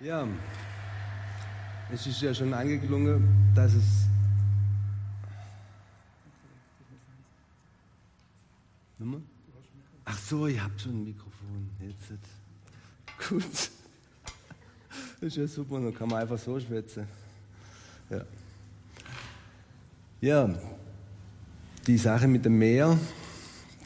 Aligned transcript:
Ja, 0.00 0.28
es 1.90 2.06
ist 2.06 2.20
ja 2.20 2.34
schon 2.34 2.52
angeklungen, 2.52 3.26
dass 3.54 3.72
es. 3.72 4.06
Nummer? 8.98 9.22
Ach 10.04 10.18
so, 10.18 10.46
ich 10.46 10.60
habe 10.60 10.78
schon 10.78 10.92
ein 10.92 11.04
Mikrofon. 11.04 11.70
Jetzt. 11.80 12.12
Gut. 13.28 13.70
Das 15.20 15.28
ist 15.28 15.36
ja 15.36 15.46
super, 15.46 15.80
dann 15.80 15.94
kann 15.94 16.08
man 16.08 16.20
einfach 16.20 16.38
so 16.38 16.60
schwätzen. 16.60 17.06
Ja. 18.10 18.24
Ja, 20.20 20.54
die 21.86 21.96
Sache 21.96 22.28
mit 22.28 22.44
dem 22.44 22.58
Meer, 22.58 22.98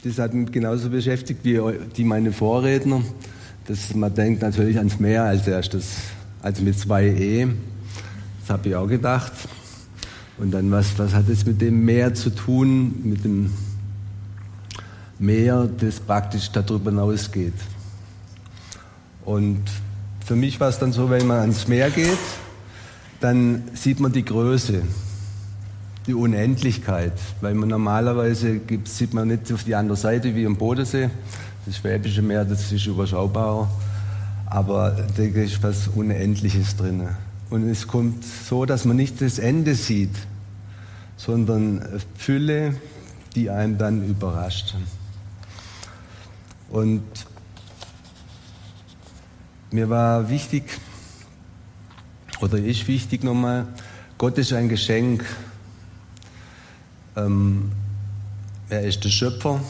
das 0.03 0.19
hat 0.19 0.33
mich 0.33 0.51
genauso 0.51 0.89
beschäftigt 0.89 1.39
wie 1.43 1.61
die 1.95 2.03
meine 2.03 2.33
Vorredner. 2.33 3.01
Das, 3.65 3.93
man 3.93 4.13
denkt 4.13 4.41
natürlich 4.41 4.77
ans 4.77 4.99
Meer 4.99 5.23
als 5.23 5.47
erstes, 5.47 5.97
also 6.41 6.63
mit 6.63 6.79
zwei 6.79 7.05
E. 7.05 7.47
Das 8.41 8.49
habe 8.49 8.69
ich 8.69 8.75
auch 8.75 8.87
gedacht. 8.87 9.31
Und 10.37 10.51
dann, 10.51 10.71
was, 10.71 10.97
was 10.97 11.13
hat 11.13 11.29
es 11.29 11.45
mit 11.45 11.61
dem 11.61 11.85
Meer 11.85 12.15
zu 12.15 12.31
tun, 12.31 13.01
mit 13.03 13.23
dem 13.23 13.51
Meer, 15.19 15.69
das 15.79 15.99
praktisch 15.99 16.49
darüber 16.51 16.89
hinausgeht? 16.89 17.53
Und 19.23 19.61
für 20.25 20.35
mich 20.35 20.59
war 20.59 20.69
es 20.69 20.79
dann 20.79 20.91
so, 20.91 21.11
wenn 21.11 21.27
man 21.27 21.41
ans 21.41 21.67
Meer 21.67 21.91
geht, 21.91 22.17
dann 23.19 23.63
sieht 23.75 23.99
man 23.99 24.11
die 24.11 24.25
Größe, 24.25 24.81
die 26.07 26.15
Unendlichkeit, 26.15 27.13
weil 27.41 27.53
man 27.53 27.69
normalerweise 27.69 28.59
sieht 28.85 29.13
man 29.13 29.27
nicht 29.27 29.53
auf 29.53 29.63
die 29.63 29.75
andere 29.75 29.95
Seite 29.95 30.33
wie 30.33 30.47
am 30.47 30.55
Bodensee. 30.55 31.11
Das 31.63 31.77
Schwäbische 31.77 32.23
Meer, 32.23 32.43
das 32.43 32.71
ist 32.71 32.87
überschaubar, 32.87 33.69
aber 34.47 34.97
da 35.15 35.21
ist 35.21 35.61
was 35.61 35.89
Unendliches 35.89 36.75
drin. 36.75 37.07
Und 37.51 37.69
es 37.69 37.87
kommt 37.87 38.25
so, 38.25 38.65
dass 38.65 38.83
man 38.83 38.97
nicht 38.97 39.21
das 39.21 39.37
Ende 39.37 39.75
sieht, 39.75 40.15
sondern 41.17 42.01
Fülle, 42.17 42.73
die 43.35 43.51
einem 43.51 43.77
dann 43.77 44.03
überrascht. 44.09 44.73
Und 46.71 47.03
mir 49.69 49.87
war 49.87 50.29
wichtig, 50.29 50.63
oder 52.39 52.57
ist 52.57 52.87
wichtig 52.87 53.23
nochmal, 53.23 53.67
Gott 54.17 54.35
ist 54.39 54.51
ein 54.51 54.67
Geschenk. 54.67 55.23
Ähm, 57.15 57.71
er 58.67 58.81
ist 58.81 59.03
der 59.03 59.09
Schöpfer 59.09 59.61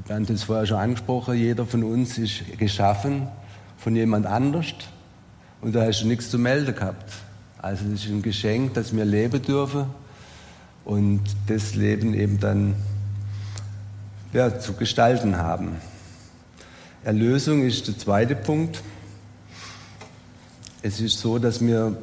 der 0.00 0.14
Bernd 0.14 0.28
hat 0.30 0.36
es 0.36 0.44
vorher 0.44 0.66
schon 0.66 0.78
angesprochen, 0.78 1.34
jeder 1.34 1.66
von 1.66 1.84
uns 1.84 2.16
ist 2.16 2.58
geschaffen 2.58 3.28
von 3.76 3.94
jemand 3.94 4.24
anders 4.24 4.66
und 5.60 5.74
da 5.74 5.84
hast 5.84 6.02
du 6.02 6.06
nichts 6.06 6.30
zu 6.30 6.38
melden 6.38 6.74
gehabt. 6.74 7.12
Also 7.58 7.84
es 7.92 8.04
ist 8.04 8.10
ein 8.10 8.22
Geschenk, 8.22 8.72
dass 8.74 8.96
wir 8.96 9.04
leben 9.04 9.42
dürfen 9.42 9.86
und 10.86 11.20
das 11.48 11.74
Leben 11.74 12.14
eben 12.14 12.40
dann 12.40 12.74
ja, 14.32 14.58
zu 14.58 14.72
gestalten 14.72 15.36
haben. 15.36 15.76
Erlösung 17.04 17.62
ist 17.62 17.88
der 17.88 17.98
zweite 17.98 18.36
Punkt. 18.36 18.82
Es 20.80 21.00
ist 21.00 21.18
so, 21.18 21.38
dass 21.38 21.60
wir 21.60 21.98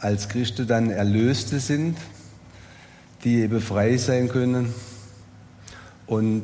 als 0.00 0.28
Christen 0.28 0.66
dann 0.66 0.90
Erlöste 0.90 1.60
sind, 1.60 1.98
die 3.22 3.42
eben 3.42 3.60
frei 3.60 3.96
sein 3.96 4.28
können 4.28 4.74
und 6.08 6.42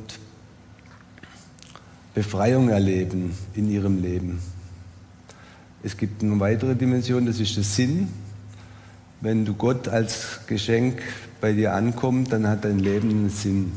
Befreiung 2.14 2.68
erleben 2.68 3.34
in 3.54 3.70
ihrem 3.70 4.02
Leben. 4.02 4.40
Es 5.82 5.96
gibt 5.96 6.22
eine 6.22 6.38
weitere 6.38 6.74
Dimension, 6.74 7.26
das 7.26 7.40
ist 7.40 7.56
der 7.56 7.64
Sinn. 7.64 8.08
Wenn 9.20 9.44
du 9.44 9.54
Gott 9.54 9.88
als 9.88 10.40
Geschenk 10.46 11.00
bei 11.40 11.52
dir 11.52 11.74
ankommt, 11.74 12.32
dann 12.32 12.46
hat 12.46 12.64
dein 12.64 12.78
Leben 12.78 13.10
einen 13.10 13.30
Sinn. 13.30 13.72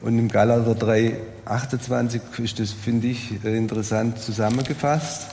Und 0.00 0.18
im 0.18 0.28
Galater 0.28 0.74
3, 0.74 1.16
28 1.44 2.20
ist 2.38 2.60
das, 2.60 2.72
finde 2.72 3.08
ich, 3.08 3.44
interessant 3.44 4.18
zusammengefasst. 4.18 5.28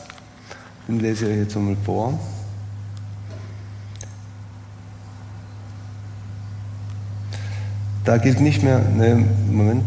Den 0.88 1.00
lese 1.00 1.30
ich 1.30 1.38
jetzt 1.38 1.58
einmal 1.58 1.76
vor. 1.84 2.20
Da 8.12 8.18
gilt 8.18 8.42
nicht 8.42 8.62
mehr, 8.62 8.80
ne, 8.80 9.24
Moment, 9.50 9.86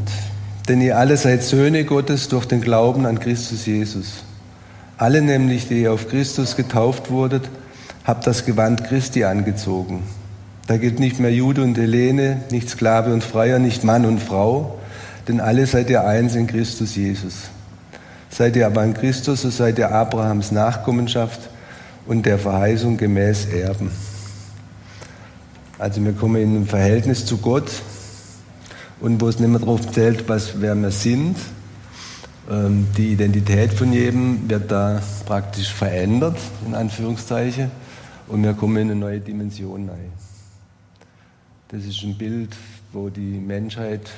denn 0.66 0.80
ihr 0.80 0.96
alle 0.96 1.18
seid 1.18 1.42
Söhne 1.42 1.84
Gottes 1.84 2.30
durch 2.30 2.46
den 2.46 2.62
Glauben 2.62 3.04
an 3.04 3.20
Christus 3.20 3.66
Jesus. 3.66 4.24
Alle 4.96 5.20
nämlich, 5.20 5.68
die 5.68 5.82
ihr 5.82 5.92
auf 5.92 6.08
Christus 6.08 6.56
getauft 6.56 7.10
wurdet, 7.10 7.50
habt 8.02 8.26
das 8.26 8.46
Gewand 8.46 8.82
Christi 8.84 9.24
angezogen. 9.24 10.04
Da 10.66 10.78
gilt 10.78 11.00
nicht 11.00 11.20
mehr 11.20 11.34
Jude 11.34 11.62
und 11.62 11.76
Helene, 11.76 12.40
nicht 12.50 12.70
Sklave 12.70 13.12
und 13.12 13.22
Freier, 13.22 13.58
nicht 13.58 13.84
Mann 13.84 14.06
und 14.06 14.20
Frau, 14.20 14.78
denn 15.28 15.38
alle 15.38 15.66
seid 15.66 15.90
ihr 15.90 16.06
eins 16.06 16.34
in 16.34 16.46
Christus 16.46 16.96
Jesus. 16.96 17.50
Seid 18.30 18.56
ihr 18.56 18.64
aber 18.64 18.84
in 18.84 18.94
Christus, 18.94 19.42
so 19.42 19.50
seid 19.50 19.78
ihr 19.78 19.92
Abrahams 19.92 20.50
Nachkommenschaft 20.50 21.40
und 22.06 22.24
der 22.24 22.38
Verheißung 22.38 22.96
gemäß 22.96 23.44
Erben. 23.44 23.90
Also 25.78 26.02
wir 26.02 26.14
kommen 26.14 26.40
in 26.40 26.62
ein 26.62 26.66
Verhältnis 26.66 27.26
zu 27.26 27.36
Gott, 27.36 27.70
und 29.04 29.20
wo 29.20 29.28
es 29.28 29.38
nicht 29.38 29.50
mehr 29.50 29.58
darauf 29.58 29.92
zählt, 29.92 30.30
was, 30.30 30.62
wer 30.62 30.74
wir 30.74 30.90
sind. 30.90 31.36
Ähm, 32.50 32.86
die 32.96 33.12
Identität 33.12 33.74
von 33.74 33.92
jedem 33.92 34.48
wird 34.48 34.72
da 34.72 35.02
praktisch 35.26 35.74
verändert, 35.74 36.38
in 36.64 36.74
Anführungszeichen, 36.74 37.70
und 38.28 38.42
wir 38.42 38.54
kommen 38.54 38.78
in 38.78 38.90
eine 38.90 38.98
neue 38.98 39.20
Dimension 39.20 39.90
rein. 39.90 40.10
Das 41.68 41.84
ist 41.84 42.02
ein 42.02 42.16
Bild, 42.16 42.56
wo 42.94 43.10
die 43.10 43.20
Menschheit 43.20 44.08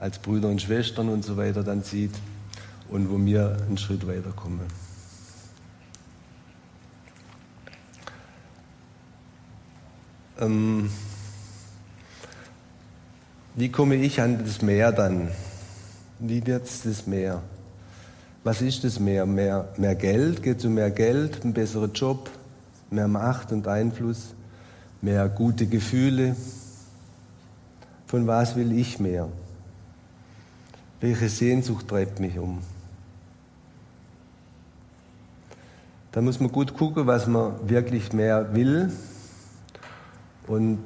als 0.00 0.18
Brüder 0.18 0.48
und 0.48 0.62
Schwestern 0.62 1.10
und 1.10 1.22
so 1.22 1.36
weiter 1.36 1.62
dann 1.62 1.82
sieht 1.82 2.14
und 2.88 3.10
wo 3.10 3.22
wir 3.22 3.58
einen 3.68 3.76
Schritt 3.76 4.06
weiterkommen. 4.06 4.60
Ähm, 10.40 10.88
wie 13.54 13.70
komme 13.70 13.96
ich 13.96 14.20
an 14.20 14.44
das 14.44 14.62
Meer 14.62 14.92
dann? 14.92 15.28
Wie 16.18 16.46
wird 16.46 16.64
es 16.64 16.82
das 16.82 17.06
Meer? 17.06 17.42
Was 18.44 18.62
ist 18.62 18.84
das 18.84 18.98
Meer? 18.98 19.26
Mehr, 19.26 19.68
mehr 19.76 19.94
Geld? 19.94 20.42
Geht 20.42 20.58
es 20.58 20.64
um 20.64 20.74
mehr 20.74 20.90
Geld, 20.90 21.44
einen 21.44 21.52
besseren 21.52 21.92
Job, 21.92 22.30
mehr 22.90 23.08
Macht 23.08 23.52
und 23.52 23.68
Einfluss, 23.68 24.34
mehr 25.00 25.28
gute 25.28 25.66
Gefühle? 25.66 26.34
Von 28.06 28.26
was 28.26 28.56
will 28.56 28.72
ich 28.72 28.98
mehr? 28.98 29.28
Welche 31.00 31.28
Sehnsucht 31.28 31.88
treibt 31.88 32.20
mich 32.20 32.38
um? 32.38 32.58
Da 36.12 36.20
muss 36.20 36.40
man 36.40 36.52
gut 36.52 36.74
gucken, 36.74 37.06
was 37.06 37.26
man 37.26 37.68
wirklich 37.68 38.12
mehr 38.12 38.54
will 38.54 38.92
und 40.46 40.78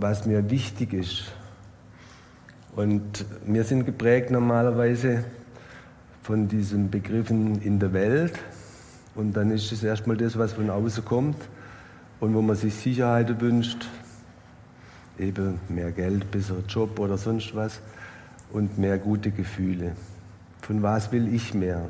was 0.00 0.26
mir 0.26 0.50
wichtig 0.50 0.92
ist. 0.92 1.24
Und 2.76 3.24
wir 3.46 3.64
sind 3.64 3.84
geprägt 3.84 4.30
normalerweise 4.30 5.24
von 6.22 6.46
diesen 6.46 6.90
Begriffen 6.90 7.60
in 7.62 7.78
der 7.80 7.92
Welt. 7.92 8.38
Und 9.14 9.32
dann 9.32 9.50
ist 9.50 9.72
es 9.72 9.82
erstmal 9.82 10.16
das, 10.16 10.38
was 10.38 10.52
von 10.52 10.70
außen 10.70 11.04
kommt 11.04 11.36
und 12.20 12.34
wo 12.34 12.42
man 12.42 12.54
sich 12.54 12.74
Sicherheit 12.74 13.40
wünscht, 13.40 13.88
eben 15.18 15.58
mehr 15.68 15.90
Geld, 15.90 16.30
besserer 16.30 16.62
Job 16.68 16.98
oder 17.00 17.18
sonst 17.18 17.54
was 17.56 17.80
und 18.52 18.78
mehr 18.78 18.98
gute 18.98 19.32
Gefühle. 19.32 19.92
Von 20.62 20.82
was 20.82 21.10
will 21.10 21.34
ich 21.34 21.54
mehr? 21.54 21.88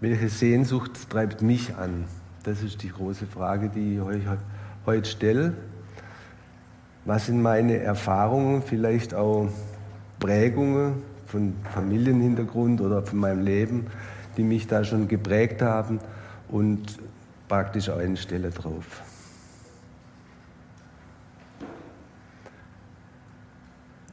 Welche 0.00 0.28
Sehnsucht 0.28 1.10
treibt 1.10 1.42
mich 1.42 1.74
an? 1.74 2.04
Das 2.44 2.62
ist 2.62 2.82
die 2.82 2.88
große 2.88 3.26
Frage, 3.26 3.68
die 3.68 3.96
ich 3.96 4.00
euch 4.00 4.22
heute 4.86 5.08
stelle. 5.08 5.54
Was 7.04 7.26
sind 7.26 7.42
meine 7.42 7.78
Erfahrungen, 7.78 8.62
vielleicht 8.62 9.12
auch 9.14 9.48
Prägungen 10.20 11.02
von 11.26 11.54
Familienhintergrund 11.74 12.80
oder 12.80 13.02
von 13.02 13.18
meinem 13.18 13.44
Leben, 13.44 13.86
die 14.36 14.44
mich 14.44 14.68
da 14.68 14.84
schon 14.84 15.08
geprägt 15.08 15.62
haben 15.62 15.98
und 16.48 16.98
praktisch 17.48 17.88
eine 17.88 18.16
Stelle 18.16 18.50
drauf. 18.50 19.02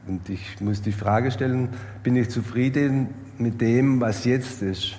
Und 0.06 0.28
ich 0.28 0.60
muss 0.60 0.82
die 0.82 0.92
Frage 0.92 1.30
stellen, 1.30 1.68
bin 2.02 2.16
ich 2.16 2.30
zufrieden 2.30 3.14
mit 3.38 3.60
dem, 3.60 4.00
was 4.00 4.24
jetzt 4.24 4.60
ist? 4.62 4.96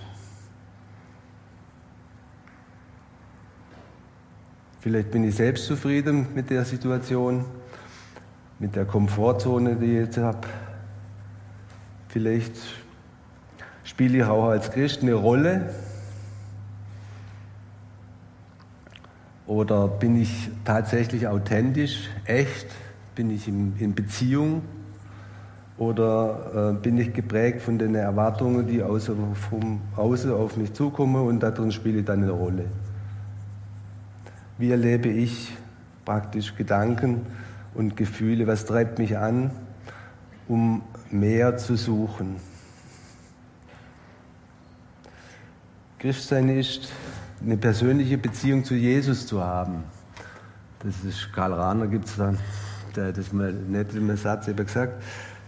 Vielleicht 4.80 5.12
bin 5.12 5.26
ich 5.26 5.36
selbst 5.36 5.66
zufrieden 5.66 6.28
mit 6.34 6.50
der 6.50 6.64
Situation 6.64 7.46
mit 8.62 8.78
der 8.78 8.86
Komfortzone, 8.86 9.76
die 9.76 9.86
ich 9.88 10.06
jetzt 10.06 10.18
habe. 10.18 10.48
Vielleicht 12.08 12.54
Spiele 13.92 14.20
ich 14.20 14.24
auch 14.24 14.46
als 14.48 14.72
Christ 14.72 15.02
eine 15.02 15.16
Rolle? 15.16 15.70
Oder 19.48 19.90
bin 19.90 20.16
ich 20.16 20.50
tatsächlich 20.64 21.28
authentisch, 21.28 22.10
echt? 22.24 22.68
Bin 23.16 23.30
ich 23.30 23.50
in, 23.50 23.94
Beziehung? 23.94 24.62
Oder 25.78 26.72
äh, 26.72 26.82
bin 26.82 26.98
ich 27.00 27.12
geprägt 27.14 27.62
von 27.62 27.78
den 27.78 27.96
Erwartungen, 27.96 28.66
die 28.66 28.82
außer, 28.82 29.14
vom 29.50 29.82
Außen 29.98 30.32
auf 30.32 30.56
mich 30.56 30.72
zukommen 30.74 31.28
und 31.28 31.42
darin 31.42 31.72
spiele 31.72 32.00
ich 32.00 32.06
dann 32.06 32.24
eine 32.24 32.32
Rolle? 32.32 32.66
Wie 34.58 34.72
erlebe 34.72 35.10
ich 35.10 35.52
praktisch 36.06 36.56
Gedanken 36.56 37.26
und 37.74 37.96
Gefühle? 37.98 38.48
Was 38.48 38.66
treibt 38.66 39.00
mich 39.00 39.18
an, 39.18 39.52
um 40.48 40.82
mehr 41.10 41.58
zu 41.58 41.76
suchen? 41.76 42.38
Christsein 46.00 46.50
ist 46.50 46.92
eine 47.44 47.58
persönliche 47.58 48.18
Beziehung 48.18 48.64
zu 48.64 48.74
Jesus 48.74 49.28
zu 49.28 49.44
haben. 49.44 49.84
Das 50.80 51.04
ist 51.04 51.32
Karl 51.34 51.54
Rahner, 51.54 51.88
gibt 51.88 52.06
es 52.06 52.16
da, 52.16 52.34
der 52.96 53.08
hat 53.08 53.18
das 53.18 53.32
mal 53.32 53.50
in 53.50 53.76
einem 53.76 54.18
Satz 54.18 54.48
eben 54.48 54.66
gesagt. 54.66 55.04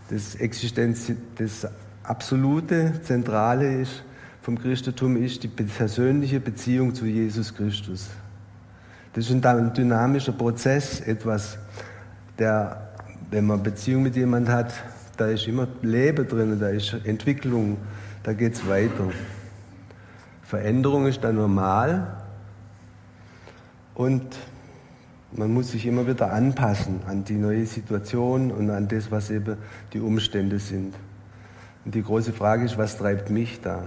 Das 0.09 0.35
Existenz, 0.35 1.11
das 1.37 1.67
absolute, 2.03 3.01
zentrale 3.01 3.81
ist 3.81 4.03
vom 4.43 4.59
Christentum 4.59 5.15
ist 5.15 5.41
die 5.41 5.47
persönliche 5.47 6.41
Beziehung 6.41 6.93
zu 6.93 7.05
Jesus 7.05 7.55
Christus. 7.55 8.09
Das 9.13 9.29
ist 9.29 9.45
ein 9.45 9.73
dynamischer 9.73 10.33
Prozess, 10.33 10.99
etwas, 10.99 11.57
der, 12.39 12.89
wenn 13.31 13.45
man 13.45 13.63
Beziehung 13.63 14.03
mit 14.03 14.15
jemandem 14.15 14.53
hat, 14.53 14.73
da 15.17 15.27
ist 15.27 15.47
immer 15.47 15.67
Leben 15.81 16.27
drin, 16.27 16.59
da 16.59 16.69
ist 16.69 16.95
Entwicklung, 17.03 17.77
da 18.23 18.33
geht 18.33 18.53
es 18.53 18.67
weiter. 18.67 19.11
Veränderung 20.41 21.07
ist 21.07 21.23
dann 21.23 21.35
normal 21.35 22.23
und 23.95 24.23
man 25.35 25.51
muss 25.51 25.71
sich 25.71 25.85
immer 25.85 26.07
wieder 26.07 26.31
anpassen 26.31 27.01
an 27.07 27.23
die 27.23 27.37
neue 27.37 27.65
Situation 27.65 28.51
und 28.51 28.69
an 28.69 28.87
das, 28.87 29.09
was 29.09 29.31
eben 29.31 29.57
die 29.93 29.99
Umstände 29.99 30.59
sind. 30.59 30.93
Und 31.85 31.95
die 31.95 32.03
große 32.03 32.33
Frage 32.33 32.65
ist, 32.65 32.77
was 32.77 32.97
treibt 32.97 33.29
mich 33.29 33.61
da? 33.61 33.85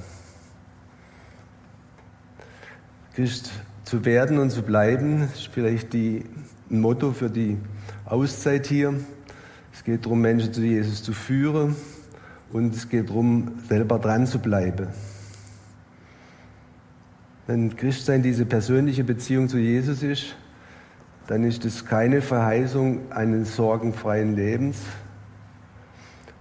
Christ 3.15 3.51
zu 3.85 4.05
werden 4.05 4.39
und 4.39 4.51
zu 4.51 4.63
bleiben 4.63 5.23
ist 5.23 5.47
vielleicht 5.47 5.93
die, 5.93 6.25
ein 6.71 6.81
Motto 6.81 7.13
für 7.13 7.31
die 7.31 7.57
Auszeit 8.07 8.69
hier. 8.69 8.95
Es 9.73 9.83
geht 9.83 10.05
darum, 10.05 10.21
Menschen 10.21 10.53
zu 10.53 10.63
Jesus 10.63 11.03
zu 11.03 11.13
führen 11.13 11.75
und 12.53 12.73
es 12.73 12.89
geht 12.89 13.11
darum, 13.11 13.59
selber 13.69 13.99
dran 13.99 14.29
zu 14.29 14.39
bleiben. 14.39 14.87
Wenn 17.49 17.77
Christsein 17.77 18.23
diese 18.23 18.47
persönliche 18.47 19.03
Beziehung 19.03 19.49
zu 19.49 19.59
Jesus 19.59 20.05
ist, 20.05 20.37
dann 21.27 21.43
ist 21.43 21.65
es 21.65 21.85
keine 21.85 22.23
Verheißung 22.23 23.11
eines 23.11 23.57
sorgenfreien 23.57 24.37
Lebens, 24.37 24.79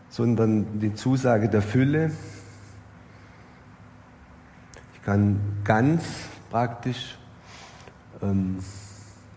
sondern 0.10 0.80
die 0.80 0.94
Zusage 0.94 1.50
der 1.50 1.64
Fülle. 1.64 2.12
Ich 4.94 5.02
kann 5.02 5.40
ganz 5.64 6.04
praktisch 6.52 7.18
ähm, 8.22 8.60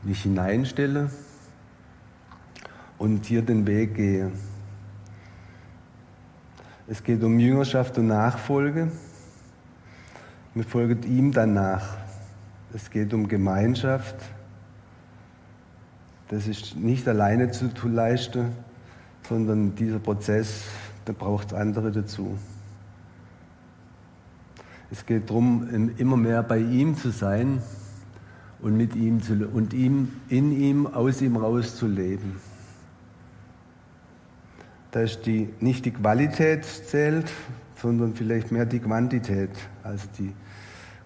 mich 0.03 0.23
hineinstellen 0.23 1.11
und 2.99 3.27
hier 3.27 3.43
den 3.43 3.67
Weg 3.67 3.95
gehe. 3.95 4.31
Es 6.87 7.03
geht 7.03 7.23
um 7.23 7.39
Jüngerschaft 7.39 7.99
und 7.99 8.09
Nachfolge. 8.09 8.91
Wir 10.55 10.65
folgen 10.65 11.03
ihm 11.05 11.33
danach. 11.33 11.97
Es 12.75 12.91
geht 12.91 13.15
um 13.15 13.29
Gemeinschaft. 13.29 14.17
Das 16.29 16.47
ist 16.47 16.77
nicht 16.77 17.09
alleine 17.09 17.50
zu 17.50 17.71
leisten, 17.89 18.53
sondern 19.29 19.75
dieser 19.75 19.99
Prozess, 19.99 20.65
da 21.05 21.12
braucht 21.12 21.49
es 21.49 21.55
andere 21.55 21.93
dazu. 21.93 22.37
Es 24.91 25.05
geht 25.05 25.29
darum, 25.29 25.91
immer 25.99 26.17
mehr 26.17 26.43
bei 26.43 26.59
ihm 26.59 26.97
zu 26.97 27.11
sein 27.11 27.62
und 28.61 28.77
mit 28.77 28.97
ihm 28.97 29.23
zu, 29.23 29.35
und 29.47 29.75
ihm, 29.75 30.12
in 30.29 30.53
ihm, 30.53 30.87
aus 30.87 31.21
ihm 31.21 31.37
raus 31.37 31.77
zu 31.77 31.87
leben. 31.87 32.37
Da 34.90 35.00
ist 35.00 35.26
die, 35.26 35.49
nicht 35.61 35.85
die 35.85 35.90
Qualität 35.90 36.64
zählt, 36.64 37.31
sondern 37.76 38.14
vielleicht 38.14 38.50
mehr 38.50 38.67
die 38.67 38.79
Quantität. 38.79 39.50
Also 39.82 40.06
die 40.19 40.32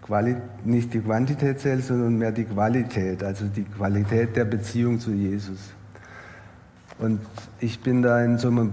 Quali 0.02 0.36
nicht 0.64 0.92
die 0.94 1.00
Quantität 1.00 1.60
zählt, 1.60 1.84
sondern 1.84 2.16
mehr 2.18 2.32
die 2.32 2.44
Qualität, 2.44 3.22
also 3.22 3.46
die 3.46 3.64
Qualität 3.64 4.36
der 4.36 4.44
Beziehung 4.44 4.98
zu 4.98 5.12
Jesus. 5.12 5.60
Und 6.98 7.20
ich 7.60 7.80
bin 7.80 8.02
da 8.02 8.22
in 8.22 8.38
so 8.38 8.48
einem 8.48 8.72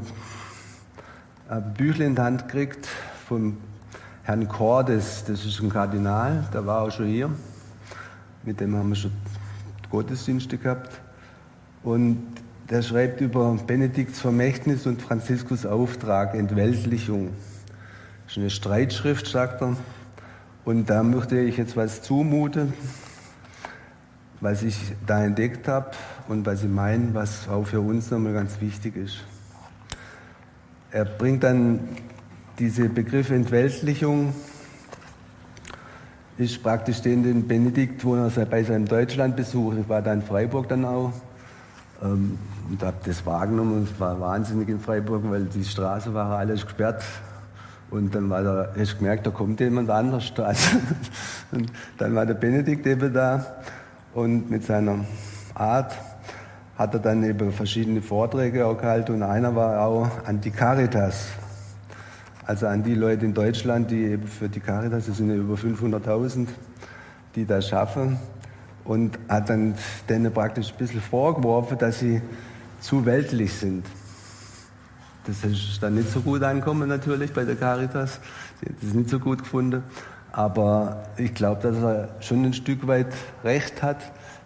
Büchle 1.78 2.06
in 2.06 2.16
die 2.16 2.22
Hand 2.22 2.48
gekriegt 2.48 2.88
vom 3.28 3.58
Herrn 4.24 4.48
Cordes, 4.48 5.24
das 5.26 5.46
ist 5.46 5.60
ein 5.62 5.70
Kardinal, 5.70 6.48
der 6.54 6.66
war 6.66 6.82
auch 6.82 6.92
schon 6.92 7.08
hier. 7.08 7.30
Mit 8.44 8.60
dem 8.60 8.76
haben 8.76 8.90
wir 8.90 8.96
schon 8.96 9.12
Gottesdienste 9.90 10.58
gehabt. 10.58 11.00
Und 11.84 12.22
der 12.70 12.84
schreibt 12.84 13.20
über 13.20 13.58
Benedikts 13.66 14.20
Vermächtnis 14.20 14.86
und 14.86 15.02
Franziskus 15.02 15.66
Auftrag, 15.66 16.36
Entweltlichung. 16.36 17.32
Das 18.26 18.34
ist 18.34 18.38
eine 18.38 18.50
Streitschrift, 18.52 19.26
sagt 19.26 19.62
er. 19.62 19.76
Und 20.66 20.88
da 20.88 21.02
möchte 21.02 21.40
ich 21.40 21.58
jetzt 21.58 21.76
was 21.76 22.04
zumuten, 22.04 22.74
was 24.40 24.62
ich 24.62 24.78
da 25.08 25.24
entdeckt 25.24 25.68
habe 25.68 25.92
und 26.28 26.46
was 26.46 26.64
ich 26.64 26.70
meine, 26.70 27.14
was 27.16 27.50
auch 27.50 27.66
für 27.66 27.82
uns 27.82 28.12
nochmal 28.12 28.34
ganz 28.34 28.62
wichtig 28.62 28.96
ist. 28.96 29.18
Er 30.92 31.06
bringt 31.06 31.44
dann 31.44 31.80
diese 32.60 32.88
Begriffe 32.88 33.34
Entweltlichung, 33.34 34.34
ist 36.38 36.62
praktisch 36.62 37.02
den, 37.02 37.24
den 37.24 37.48
Benedikt, 37.48 38.06
wo 38.06 38.16
er 38.16 38.30
bei 38.46 38.64
seinem 38.64 38.86
Deutschlandbesuch, 38.86 39.74
ich 39.76 39.90
war 39.90 40.02
da 40.02 40.14
in 40.14 40.22
Freiburg 40.22 40.70
dann 40.70 40.86
auch, 40.86 41.14
ähm, 42.02 42.38
und 42.70 42.84
habe 42.84 42.98
das 43.06 43.26
wahrgenommen 43.26 43.78
und 43.78 43.92
es 43.92 44.00
war 44.00 44.20
wahnsinnig 44.20 44.70
in 44.70 44.80
Freiburg, 44.80 45.24
weil 45.30 45.46
die 45.46 45.64
Straße 45.64 46.14
war 46.14 46.38
alles 46.38 46.64
gesperrt 46.64 47.04
und 47.92 48.14
dann 48.14 48.30
war 48.30 48.44
da, 48.44 48.64
du 48.76 48.96
gemerkt, 48.98 49.26
da 49.26 49.32
kommt 49.32 49.60
jemand 49.60 49.90
anders. 49.90 50.32
Also, 50.38 50.78
und 51.52 51.72
dann 51.98 52.16
war 52.16 52.26
der 52.26 52.36
Benedikt 52.36 52.86
eben 52.86 53.14
da 53.14 53.46
und 54.14 54.50
mit 54.50 54.64
seiner 54.64 55.06
Art 55.56 55.94
hat 56.78 56.94
er 56.94 57.00
dann 57.00 57.24
eben 57.24 57.52
verschiedene 57.52 58.02
Vorträge 58.02 58.66
auch 58.66 58.78
gehalten 58.78 59.16
und 59.16 59.24
einer 59.24 59.56
war 59.56 59.82
auch 59.82 60.10
an 60.26 60.40
die 60.40 60.52
Caritas. 60.52 61.28
Also 62.46 62.68
an 62.68 62.82
die 62.84 62.96
Leute 62.96 63.26
in 63.26 63.34
Deutschland, 63.34 63.92
die 63.92 64.06
eben 64.06 64.26
für 64.26 64.50
die 64.50 64.60
Caritas, 64.60 65.08
das 65.08 65.18
sind 65.18 65.30
ja 65.30 65.36
über 65.36 65.56
500.000, 65.56 66.48
die 67.36 67.46
das 67.46 67.68
schaffen. 67.68 68.18
Und 68.84 69.20
hat 69.28 69.50
dann 69.50 69.76
denen 70.08 70.34
praktisch 70.34 70.72
ein 70.72 70.78
bisschen 70.78 71.02
vorgeworfen, 71.02 71.78
dass 71.78 72.00
sie 72.00 72.22
zu 72.80 73.06
weltlich 73.06 73.54
sind. 73.54 73.86
Das 75.26 75.44
ist 75.44 75.84
dann 75.84 75.96
nicht 75.96 76.10
so 76.10 76.22
gut 76.22 76.42
angekommen 76.44 76.90
natürlich 76.90 77.34
bei 77.34 77.44
der 77.44 77.56
Caritas. 77.56 78.20
Sie 78.62 78.70
hat 78.70 78.76
das 78.82 78.94
nicht 78.94 79.10
so 79.10 79.20
gut 79.20 79.40
gefunden. 79.40 79.84
Aber 80.32 81.04
ich 81.18 81.34
glaube, 81.34 81.62
dass 81.62 81.78
er 81.78 82.10
schon 82.22 82.46
ein 82.46 82.54
Stück 82.54 82.88
weit 82.88 83.14
recht 83.44 83.84
hat, 83.84 83.98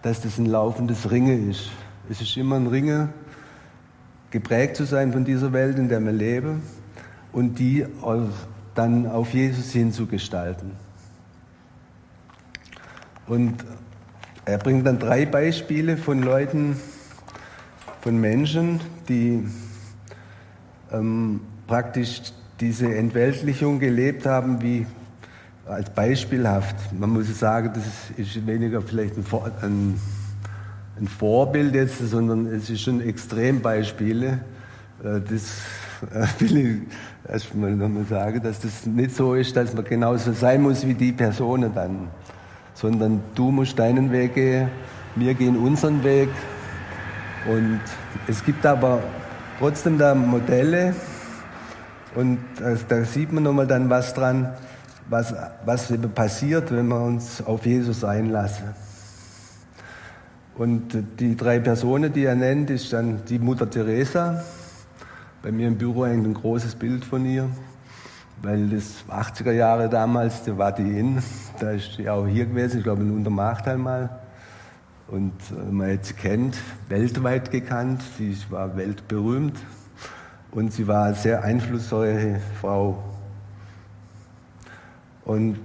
dass 0.02 0.22
das 0.22 0.38
ein 0.38 0.46
laufendes 0.46 1.12
Ringen 1.12 1.50
ist. 1.50 1.70
Es 2.10 2.20
ist 2.22 2.36
immer 2.36 2.58
ein 2.58 2.68
Ringen, 2.68 3.10
geprägt 4.32 4.76
zu 4.76 4.86
sein 4.86 5.14
von 5.14 5.24
dieser 5.24 5.54
Welt, 5.54 5.78
in 5.78 5.88
der 5.90 6.02
wir 6.02 6.12
leben 6.12 6.64
und 7.32 7.60
die 7.60 7.86
dann 8.76 9.08
auf 9.08 9.34
Jesus 9.34 9.72
hinzugestalten. 9.72 10.72
Und 13.28 13.64
er 14.46 14.58
bringt 14.58 14.86
dann 14.86 15.00
drei 15.00 15.26
Beispiele 15.26 15.98
von 15.98 16.22
Leuten, 16.22 16.78
von 18.02 18.20
Menschen, 18.20 18.82
die 19.08 19.48
ähm, 20.92 21.40
praktisch 21.68 22.22
diese 22.60 22.94
Entweltlichung 22.94 23.80
gelebt 23.80 24.26
haben, 24.26 24.62
wie 24.62 24.86
als 25.66 25.90
beispielhaft. 25.90 26.76
Man 26.92 27.12
muss 27.12 27.40
sagen, 27.40 27.72
das 27.74 27.86
ist 28.18 28.46
weniger 28.46 28.82
vielleicht 28.82 29.16
ein, 29.18 29.26
ein, 29.62 30.00
ein 31.00 31.08
Vorbild 31.08 31.74
jetzt, 31.74 32.00
sondern 32.00 32.46
es 32.48 32.70
ist 32.70 32.82
schon 32.82 33.02
Extrembeispiele. 33.02 34.40
Äh, 35.04 35.22
das 35.22 35.62
äh, 36.14 36.28
will 36.40 36.58
ich 36.58 37.32
erstmal 37.32 37.72
nochmal 37.72 38.06
sagen, 38.06 38.44
dass 38.44 38.60
das 38.60 38.86
nicht 38.86 39.16
so 39.16 39.36
ist, 39.36 39.56
dass 39.56 39.74
man 39.74 39.86
genauso 39.86 40.34
sein 40.34 40.62
muss 40.62 40.86
wie 40.86 40.94
die 40.94 41.14
Personen 41.14 41.74
dann, 41.74 42.10
sondern 42.74 43.22
du 43.36 43.52
musst 43.52 43.78
deinen 43.80 44.12
Weg 44.12 44.36
gehen, 44.36 44.70
wir 45.16 45.34
gehen 45.34 45.58
unseren 45.58 46.04
Weg. 46.04 46.30
Und 47.48 47.82
es 48.28 48.44
gibt 48.44 48.66
aber 48.66 49.00
trotzdem 49.60 49.98
da 49.98 50.16
Modelle, 50.16 50.96
Und 52.16 52.40
äh, 52.62 52.78
da 52.88 53.04
sieht 53.06 53.32
man 53.32 53.44
nochmal 53.44 53.68
dann 53.68 53.90
was 53.90 54.14
dran, 54.14 54.54
was, 55.10 55.34
was 55.66 55.90
eben 55.92 56.12
passiert, 56.12 56.72
wenn 56.72 56.88
wir 56.88 57.02
uns 57.02 57.44
auf 57.44 57.66
Jesus 57.66 58.04
einlassen. 58.04 58.68
Und 60.56 60.96
die 61.20 61.36
drei 61.36 61.60
Personen, 61.60 62.14
die 62.14 62.26
er 62.26 62.36
nennt, 62.36 62.70
ist 62.70 62.94
dann 62.94 63.26
die 63.28 63.40
Mutter 63.40 63.68
Teresa. 63.68 64.44
Bei 65.42 65.52
mir 65.52 65.68
im 65.68 65.78
Büro 65.78 66.06
hängt 66.06 66.26
ein 66.28 66.36
großes 66.36 66.76
Bild 66.76 67.04
von 67.04 67.26
ihr, 67.26 67.50
weil 68.44 68.70
das 68.70 69.04
80er 69.10 69.52
Jahre 69.52 69.90
damals, 69.90 70.44
da 70.44 70.56
war 70.58 70.72
die 70.72 71.00
in, 71.00 71.24
da 71.64 71.72
ist 71.72 71.94
sie 71.96 72.10
auch 72.10 72.28
hier 72.28 72.46
gewesen, 72.46 72.80
ich 72.80 72.84
glaube 72.84 73.02
in 73.04 73.12
Untermachtal 73.12 73.78
mal. 73.78 74.10
Und 75.08 75.34
äh, 75.52 75.72
man 75.72 75.98
sie 76.02 76.14
kennt, 76.14 76.58
weltweit 76.90 77.52
gekannt, 77.52 78.02
sie 78.18 78.36
war 78.50 78.76
weltberühmt 78.76 79.58
und 80.52 80.74
sie 80.74 80.88
war 80.88 81.06
eine 81.06 81.16
sehr 81.16 81.44
einflussreiche 81.44 82.42
Frau. 82.60 83.02
Und 85.24 85.58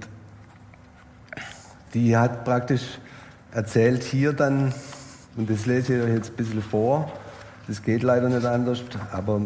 die 1.95 2.17
hat 2.17 2.45
praktisch 2.45 2.99
erzählt 3.51 4.05
hier 4.05 4.33
dann, 4.33 4.73
und 5.37 5.51
das 5.51 5.67
lese 5.67 5.97
ich 5.97 6.03
euch 6.03 6.15
jetzt 6.15 6.31
ein 6.31 6.37
bisschen 6.37 6.63
vor, 6.63 7.11
das 7.67 7.83
geht 7.83 8.03
leider 8.03 8.29
nicht 8.29 8.47
anders, 8.47 8.83
aber 9.13 9.43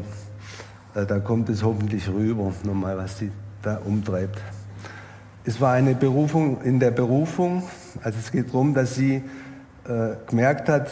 äh, 0.94 1.06
da 1.06 1.18
kommt 1.18 1.49
es 1.49 1.62
hoffentlich 1.62 2.09
rüber, 2.09 2.52
nochmal, 2.62 2.99
was 2.99 3.18
sie 3.18 3.30
da 3.62 3.76
umtreibt. 3.76 4.38
Es 5.44 5.61
war 5.61 5.72
eine 5.72 5.96
Berufung 5.96 6.62
in 6.62 6.78
der 6.78 6.92
Berufung, 6.92 7.64
also 8.00 8.16
es 8.16 8.30
geht 8.30 8.50
darum, 8.50 8.75
dass 8.75 8.94
sie 8.94 9.25
äh, 9.88 10.14
gemerkt 10.28 10.68
hat, 10.68 10.88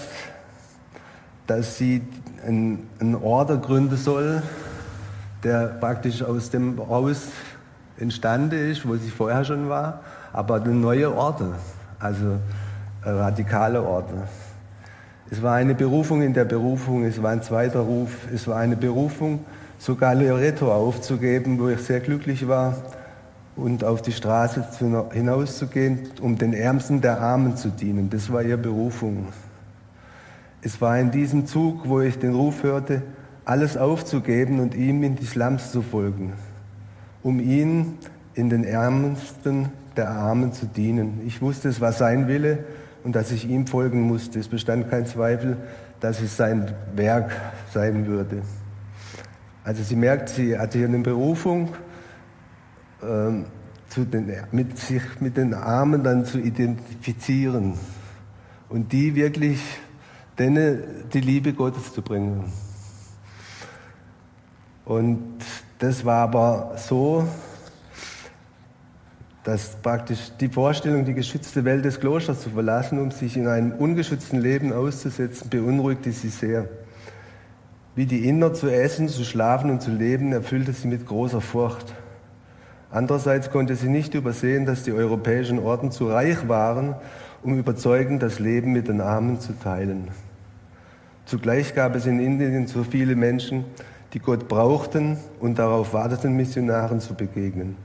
dass 1.47 1.79
sie 1.79 2.03
einen, 2.45 2.89
einen 2.99 3.15
Order 3.15 3.59
gründen 3.59 3.97
soll, 3.97 4.43
der 5.45 5.69
praktisch 5.69 6.25
aus 6.25 6.51
dem 6.51 6.81
Haus 6.81 7.29
entstanden 7.97 8.73
ist, 8.73 8.89
wo 8.89 8.97
sie 8.97 9.11
vorher 9.11 9.45
schon 9.45 9.69
war, 9.69 10.01
aber 10.33 10.57
eine 10.57 10.75
neue 10.75 11.15
Orte, 11.15 11.53
also 12.01 12.41
radikale 13.05 13.81
Orte. 13.81 14.15
Es 15.31 15.41
war 15.43 15.55
eine 15.55 15.77
Berufung 15.77 16.23
in 16.23 16.35
der 16.35 16.45
Berufung, 16.45 17.05
es 17.05 17.23
war 17.23 17.31
ein 17.31 17.43
zweiter 17.45 17.81
Ruf, 17.81 18.27
es 18.35 18.49
war 18.49 18.57
eine 18.57 18.75
Berufung, 18.75 19.45
sogar 19.79 20.17
Loreto 20.17 20.73
aufzugeben, 20.73 21.61
wo 21.61 21.69
ich 21.69 21.79
sehr 21.83 22.01
glücklich 22.01 22.49
war 22.49 22.75
und 23.61 23.85
auf 23.85 24.03
die 24.03 24.13
Straße 24.13 24.65
hinauszugehen, 25.13 26.11
um 26.21 26.39
den 26.39 26.53
Ärmsten 26.53 27.01
der 27.01 27.21
Armen 27.21 27.57
zu 27.57 27.69
dienen. 27.69 28.11
Das 28.11 28.33
war 28.33 28.43
ihre 28.43 28.59
Berufung. 28.59 29.29
Es 30.63 30.81
war 30.81 30.99
in 30.99 31.11
diesem 31.11 31.47
Zug, 31.47 31.89
wo 31.89 32.01
ich 32.01 32.19
den 32.19 32.35
Ruf 32.35 32.63
hörte, 32.63 33.03
alles 33.45 33.77
aufzugeben 33.77 34.61
und 34.61 34.75
ihm 34.75 35.03
in 35.03 35.17
die 35.17 35.25
Slums 35.25 35.73
zu 35.73 35.83
folgen, 35.83 36.33
um 37.23 37.41
ihn 37.41 37.99
in 38.35 38.51
den 38.51 38.65
Ärmsten 38.65 39.71
der 39.97 40.11
Armen 40.11 40.53
zu 40.53 40.67
dienen. 40.67 41.21
Ich 41.27 41.43
wusste, 41.43 41.69
es 41.69 41.81
war 41.81 41.93
sein 41.93 42.29
Wille 42.29 42.65
und 43.05 43.17
dass 43.17 43.33
ich 43.33 43.49
ihm 43.49 43.67
folgen 43.67 44.03
musste. 44.03 44.39
Es 44.39 44.49
bestand 44.49 44.91
kein 44.91 45.07
Zweifel, 45.07 45.57
dass 46.01 46.21
es 46.21 46.37
sein 46.37 46.73
Werk 46.95 47.31
sein 47.73 48.07
würde. 48.07 48.43
Also 49.65 49.83
sie 49.83 49.97
merkt, 49.97 50.31
sie 50.31 50.59
hatte 50.59 50.79
hier 50.79 50.89
eine 50.89 50.99
Berufung, 51.01 51.71
ähm, 53.03 53.47
den, 53.97 54.33
mit 54.53 54.79
sich 54.79 55.03
mit 55.21 55.37
den 55.37 55.55
Armen 55.55 56.05
dann 56.05 56.25
zu 56.25 56.39
identifizieren 56.39 57.75
und 58.69 58.93
die 58.93 59.15
wirklich 59.15 59.61
denen 60.39 60.83
die 61.13 61.21
Liebe 61.21 61.53
Gottes 61.53 61.93
zu 61.93 62.03
bringen. 62.03 62.51
Und 64.85 65.39
das 65.79 66.05
war 66.05 66.23
aber 66.23 66.73
so, 66.77 67.29
dass 69.45 69.77
praktisch 69.77 70.33
die 70.41 70.49
Vorstellung, 70.49 71.05
die 71.05 71.15
geschützte 71.15 71.65
Welt 71.65 71.85
des 71.85 72.01
Klosters 72.01 72.41
zu 72.41 72.51
verlassen, 72.51 72.99
um 72.99 73.11
sich 73.11 73.37
in 73.37 73.47
einem 73.47 73.73
ungeschützten 73.73 74.41
Leben 74.41 74.73
auszusetzen, 74.73 75.49
beunruhigte 75.49 76.13
sie 76.13 76.29
sehr. 76.29 76.69
Wie 77.95 78.07
die 78.07 78.29
Inder 78.29 78.55
zu 78.55 78.69
essen, 78.69 79.09
zu 79.09 79.25
schlafen 79.25 79.71
und 79.71 79.83
zu 79.83 79.91
leben, 79.91 80.33
erfüllte 80.33 80.73
sie 80.73 80.89
mit 80.89 81.07
großer 81.07 81.41
Furcht. 81.41 81.95
Andererseits 82.91 83.51
konnte 83.51 83.77
sie 83.77 83.89
nicht 83.89 84.15
übersehen, 84.15 84.67
dass 84.67 84.83
die 84.83 84.93
europäischen 84.93 85.59
Orden 85.61 85.93
zu 85.93 86.09
reich 86.09 86.49
waren, 86.49 86.97
um 87.43 87.57
überzeugend 87.59 88.23
das 88.23 88.39
Leben 88.41 88.73
mit 88.73 88.89
den 88.89 89.01
Armen 89.01 89.41
zu 89.41 89.53
teilen. 89.53 90.09
Zugleich 91.25 91.75
gab 91.75 91.95
es 91.95 92.07
in 92.07 92.19
Indien 92.19 92.67
so 92.67 92.83
viele 92.83 93.15
Menschen, 93.15 93.65
die 94.13 94.19
Gott 94.19 94.49
brauchten 94.49 95.19
und 95.39 95.59
darauf 95.59 95.93
warteten, 95.93 96.37
Missionaren 96.37 96.99
zu 96.99 97.15
begegnen. 97.15 97.77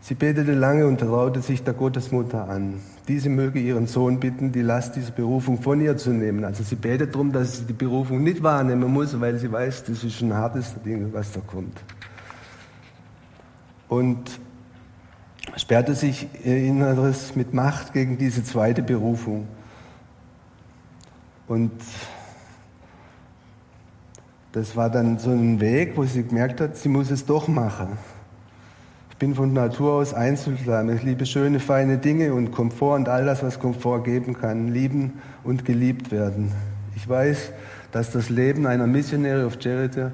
Sie 0.00 0.14
betete 0.14 0.54
lange 0.54 0.86
und 0.86 0.98
traute 0.98 1.42
sich 1.42 1.62
der 1.62 1.74
Gottesmutter 1.74 2.48
an. 2.48 2.80
Diese 3.06 3.28
möge 3.28 3.60
ihren 3.60 3.86
Sohn 3.86 4.18
bitten, 4.18 4.50
die 4.50 4.62
Last 4.62 4.96
dieser 4.96 5.12
Berufung 5.12 5.60
von 5.60 5.80
ihr 5.80 5.96
zu 5.96 6.10
nehmen. 6.10 6.44
Also 6.44 6.64
sie 6.64 6.74
betet 6.74 7.14
darum, 7.14 7.32
dass 7.32 7.58
sie 7.58 7.64
die 7.64 7.74
Berufung 7.74 8.24
nicht 8.24 8.42
wahrnehmen 8.42 8.90
muss, 8.90 9.20
weil 9.20 9.38
sie 9.38 9.52
weiß, 9.52 9.84
das 9.84 10.02
ist 10.02 10.22
ein 10.22 10.32
hartes 10.32 10.74
Ding, 10.84 11.10
was 11.12 11.32
da 11.32 11.40
kommt. 11.46 11.78
Und 13.90 14.38
sperrte 15.56 15.96
sich 15.96 16.28
ihr 16.44 16.58
Inneres 16.58 17.34
mit 17.34 17.52
Macht 17.52 17.92
gegen 17.92 18.18
diese 18.18 18.44
zweite 18.44 18.82
Berufung. 18.82 19.48
Und 21.48 21.72
das 24.52 24.76
war 24.76 24.90
dann 24.90 25.18
so 25.18 25.30
ein 25.30 25.58
Weg, 25.58 25.96
wo 25.96 26.04
sie 26.04 26.22
gemerkt 26.22 26.60
hat, 26.60 26.76
sie 26.76 26.88
muss 26.88 27.10
es 27.10 27.26
doch 27.26 27.48
machen. 27.48 27.98
Ich 29.10 29.16
bin 29.16 29.34
von 29.34 29.52
Natur 29.52 29.94
aus 29.94 30.14
einzelsam. 30.14 30.88
Ich 30.90 31.02
liebe 31.02 31.26
schöne, 31.26 31.58
feine 31.58 31.98
Dinge 31.98 32.32
und 32.32 32.52
Komfort 32.52 32.94
und 32.94 33.08
all 33.08 33.24
das, 33.26 33.42
was 33.42 33.58
Komfort 33.58 34.04
geben 34.04 34.34
kann. 34.34 34.68
Lieben 34.68 35.20
und 35.42 35.64
geliebt 35.64 36.12
werden. 36.12 36.52
Ich 36.94 37.08
weiß, 37.08 37.50
dass 37.90 38.12
das 38.12 38.30
Leben 38.30 38.68
einer 38.68 38.86
Missionary 38.86 39.42
of 39.42 39.58
Charity 39.60 40.12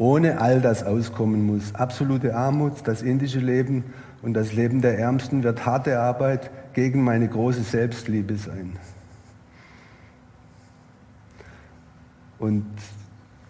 ohne 0.00 0.40
all 0.40 0.62
das 0.62 0.82
auskommen 0.82 1.46
muss. 1.46 1.74
Absolute 1.74 2.34
Armut, 2.34 2.72
das 2.84 3.02
indische 3.02 3.38
Leben 3.38 3.84
und 4.22 4.32
das 4.32 4.54
Leben 4.54 4.80
der 4.80 4.98
Ärmsten 4.98 5.42
wird 5.42 5.66
harte 5.66 6.00
Arbeit 6.00 6.50
gegen 6.72 7.04
meine 7.04 7.28
große 7.28 7.62
Selbstliebe 7.62 8.36
sein. 8.36 8.78
Und 12.38 12.64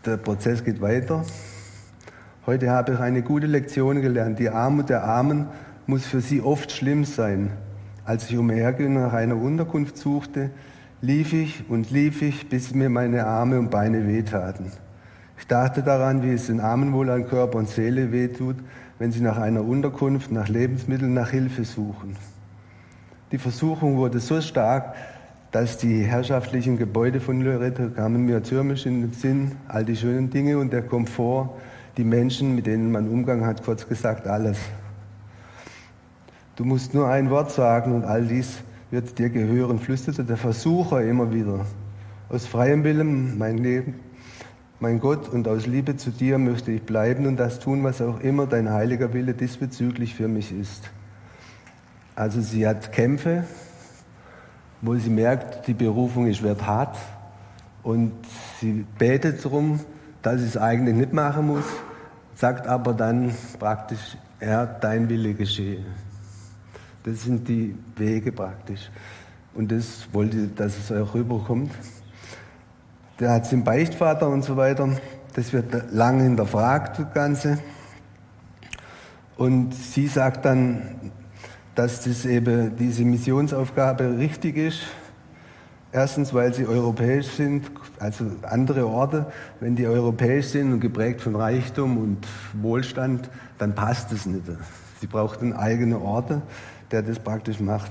der 0.05 0.17
Prozess 0.17 0.65
geht 0.65 0.81
weiter. 0.81 1.25
Heute 2.47 2.71
habe 2.71 2.95
ich 2.95 2.99
eine 2.99 3.23
gute 3.23 3.47
Lektion 3.47 4.03
gelernt. 4.03 4.41
Die 4.41 4.51
Armut 4.51 4.89
der 4.89 5.05
Armen 5.05 5.47
muss 5.87 6.05
für 6.05 6.21
sie 6.21 6.41
oft 6.41 6.73
schlimm 6.73 7.05
sein. 7.05 7.53
Als 8.05 8.29
ich 8.29 8.37
umherging 8.37 8.95
nach 8.95 9.13
einer 9.13 9.37
Unterkunft 9.37 9.97
suchte, 9.97 10.51
lief 11.01 11.33
ich 11.33 11.71
und 11.71 11.93
lief 11.93 12.23
ich, 12.23 12.49
bis 12.49 12.75
mir 12.75 12.91
meine 12.91 13.25
Arme 13.27 13.57
und 13.61 13.71
Beine 13.71 14.09
wehtaten. 14.09 14.73
Ich 15.41 15.47
dachte 15.47 15.83
daran, 15.83 16.23
wie 16.23 16.35
es 16.35 16.49
den 16.49 16.61
Armen 16.61 16.93
wohl 16.93 17.09
an 17.09 17.27
Körper 17.27 17.59
und 17.59 17.69
Seele 17.69 18.13
wehtut, 18.13 18.57
wenn 18.99 19.11
sie 19.11 19.23
nach 19.23 19.39
einer 19.39 19.65
Unterkunft, 19.65 20.31
nach 20.31 20.49
Lebensmitteln, 20.49 21.15
nach 21.15 21.31
Hilfe 21.31 21.65
suchen. 21.65 22.15
Die 23.33 23.39
Versuchung 23.39 23.97
wurde 23.97 24.21
so 24.21 24.43
stark, 24.43 24.95
dass 25.51 25.79
die 25.79 26.05
herrschaftlichen 26.05 26.77
Gebäude 26.77 27.21
von 27.21 27.41
Loreto 27.41 27.89
kamen 27.89 28.27
mir 28.27 28.43
türmisch 28.43 28.85
in 28.85 29.01
den 29.01 29.13
Sinn, 29.15 29.53
all 29.67 29.87
die 29.87 29.97
schönen 29.97 30.29
Dinge 30.29 30.59
und 30.59 30.75
der 30.75 30.83
Komfort, 30.83 31.49
die 31.97 32.05
Menschen, 32.05 32.55
mit 32.55 32.67
denen 32.67 32.93
man 32.93 33.09
Umgang 33.09 33.47
hat, 33.47 33.65
kurz 33.65 33.89
gesagt 33.89 34.27
alles. 34.27 34.59
Du 36.55 36.67
musst 36.67 36.93
nur 36.93 37.09
ein 37.09 37.31
Wort 37.31 37.51
sagen 37.51 37.95
und 37.95 38.05
all 38.05 38.27
dies 38.27 38.59
wird 38.91 39.19
dir 39.19 39.31
gehören, 39.31 39.79
flüsterte 39.79 40.23
der 40.23 40.37
Versucher 40.37 41.03
immer 41.03 41.33
wieder. 41.33 41.65
Aus 42.29 42.47
freiem 42.47 42.85
Willen, 42.85 43.39
mein 43.39 43.57
Leben, 43.57 43.95
mein 44.81 44.99
Gott, 44.99 45.29
und 45.29 45.47
aus 45.47 45.67
Liebe 45.67 45.97
zu 45.97 46.11
dir 46.11 46.39
möchte 46.39 46.73
ich 46.73 46.83
bleiben 46.83 47.27
und 47.27 47.37
das 47.37 47.61
tun, 47.61 47.85
was 47.85 48.01
auch 48.01 48.21
immer 48.21 48.47
dein 48.47 48.71
heiliger 48.71 49.13
Wille 49.13 49.35
diesbezüglich 49.35 50.15
für 50.15 50.27
mich 50.27 50.53
ist. 50.53 50.91
Also 52.17 52.41
sie 52.41 52.67
hat 52.67 52.91
Kämpfe, 52.91 53.45
wo 54.81 54.97
sie 54.97 55.11
merkt, 55.11 55.69
die 55.69 55.75
Berufung 55.75 56.27
ist 56.27 56.43
wird 56.43 56.67
hart 56.67 56.97
und 57.83 58.13
sie 58.59 58.87
betet 58.99 59.45
darum, 59.45 59.81
dass 60.23 60.41
sie 60.41 60.47
es 60.47 60.57
eigentlich 60.57 60.97
nicht 60.97 61.13
machen 61.13 61.47
muss, 61.47 61.67
sagt 62.35 62.67
aber 62.67 62.95
dann 62.95 63.35
praktisch, 63.59 64.17
Herr, 64.39 64.65
dein 64.67 65.11
Wille 65.11 65.35
geschehe. 65.35 65.85
Das 67.05 67.23
sind 67.23 67.47
die 67.49 67.75
Wege 67.97 68.33
praktisch. 68.33 68.91
Und 69.53 69.73
das 69.73 70.09
wollte, 70.13 70.39
ich, 70.39 70.55
dass 70.55 70.79
es 70.79 70.91
auch 70.91 71.15
rüberkommt. 71.15 71.71
Der 73.21 73.33
hat 73.33 73.53
den 73.53 73.65
Beichtvater 73.65 74.29
und 74.29 74.43
so 74.43 74.57
weiter. 74.57 74.89
Das 75.35 75.53
wird 75.53 75.93
lange 75.93 76.23
hinterfragt, 76.23 76.99
das 76.99 77.13
Ganze. 77.13 77.59
Und 79.37 79.75
sie 79.75 80.07
sagt 80.07 80.47
dann, 80.47 81.13
dass 81.75 82.05
das 82.05 82.25
eben 82.25 82.77
diese 82.77 83.05
Missionsaufgabe 83.05 84.19
richtig 84.19 84.57
ist. 84.57 84.81
Erstens, 85.93 86.33
weil 86.33 86.55
sie 86.55 86.67
europäisch 86.67 87.27
sind, 87.27 87.71
also 87.99 88.25
andere 88.43 88.87
Orte, 88.87 89.27
wenn 89.61 89.77
die 89.77 89.87
europäisch 89.87 90.47
sind 90.47 90.73
und 90.73 90.81
geprägt 90.81 91.21
von 91.21 91.37
Reichtum 91.37 91.99
und 91.99 92.27
Wohlstand, 92.55 93.29
dann 93.59 93.75
passt 93.75 94.13
es 94.13 94.25
nicht. 94.25 94.45
Sie 95.01 95.07
brauchten 95.07 95.53
eigene 95.53 96.01
Orte, 96.01 96.41
der 96.91 97.03
das 97.03 97.19
praktisch 97.19 97.61
macht. 97.61 97.91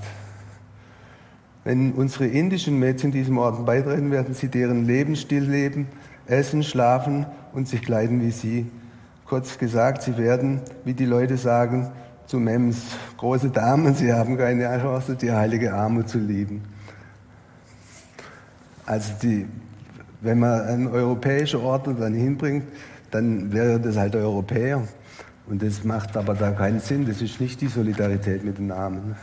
Wenn 1.63 1.93
unsere 1.93 2.25
indischen 2.25 2.79
Mädchen 2.79 3.11
diesem 3.11 3.37
Orden 3.37 3.65
beitreten, 3.65 4.11
werden 4.11 4.33
sie 4.33 4.47
deren 4.47 4.85
Lebensstil 4.85 5.43
leben, 5.43 5.87
essen, 6.25 6.63
schlafen 6.63 7.25
und 7.53 7.67
sich 7.67 7.81
kleiden 7.81 8.21
wie 8.21 8.31
sie. 8.31 8.65
Kurz 9.25 9.57
gesagt, 9.57 10.03
sie 10.03 10.17
werden, 10.17 10.61
wie 10.85 10.93
die 10.93 11.05
Leute 11.05 11.37
sagen, 11.37 11.91
zu 12.25 12.39
Mems, 12.39 12.77
große 13.17 13.49
Damen, 13.49 13.95
sie 13.95 14.13
haben 14.13 14.37
keine 14.37 14.63
Chance, 14.79 15.15
die 15.15 15.31
heilige 15.31 15.73
Armut 15.73 16.09
zu 16.09 16.19
lieben. 16.19 16.63
Also 18.85 19.13
die, 19.21 19.47
wenn 20.21 20.39
man 20.39 20.61
einen 20.61 20.87
europäischen 20.87 21.59
Ort 21.61 21.87
dann 21.87 22.13
hinbringt, 22.13 22.65
dann 23.11 23.51
wäre 23.51 23.79
das 23.79 23.97
halt 23.97 24.15
Europäer. 24.15 24.87
Und 25.47 25.63
das 25.63 25.83
macht 25.83 26.15
aber 26.15 26.35
da 26.35 26.51
keinen 26.51 26.79
Sinn. 26.79 27.05
Das 27.07 27.21
ist 27.21 27.41
nicht 27.41 27.61
die 27.61 27.67
Solidarität 27.67 28.43
mit 28.43 28.59
den 28.59 28.71
Armen. 28.71 29.15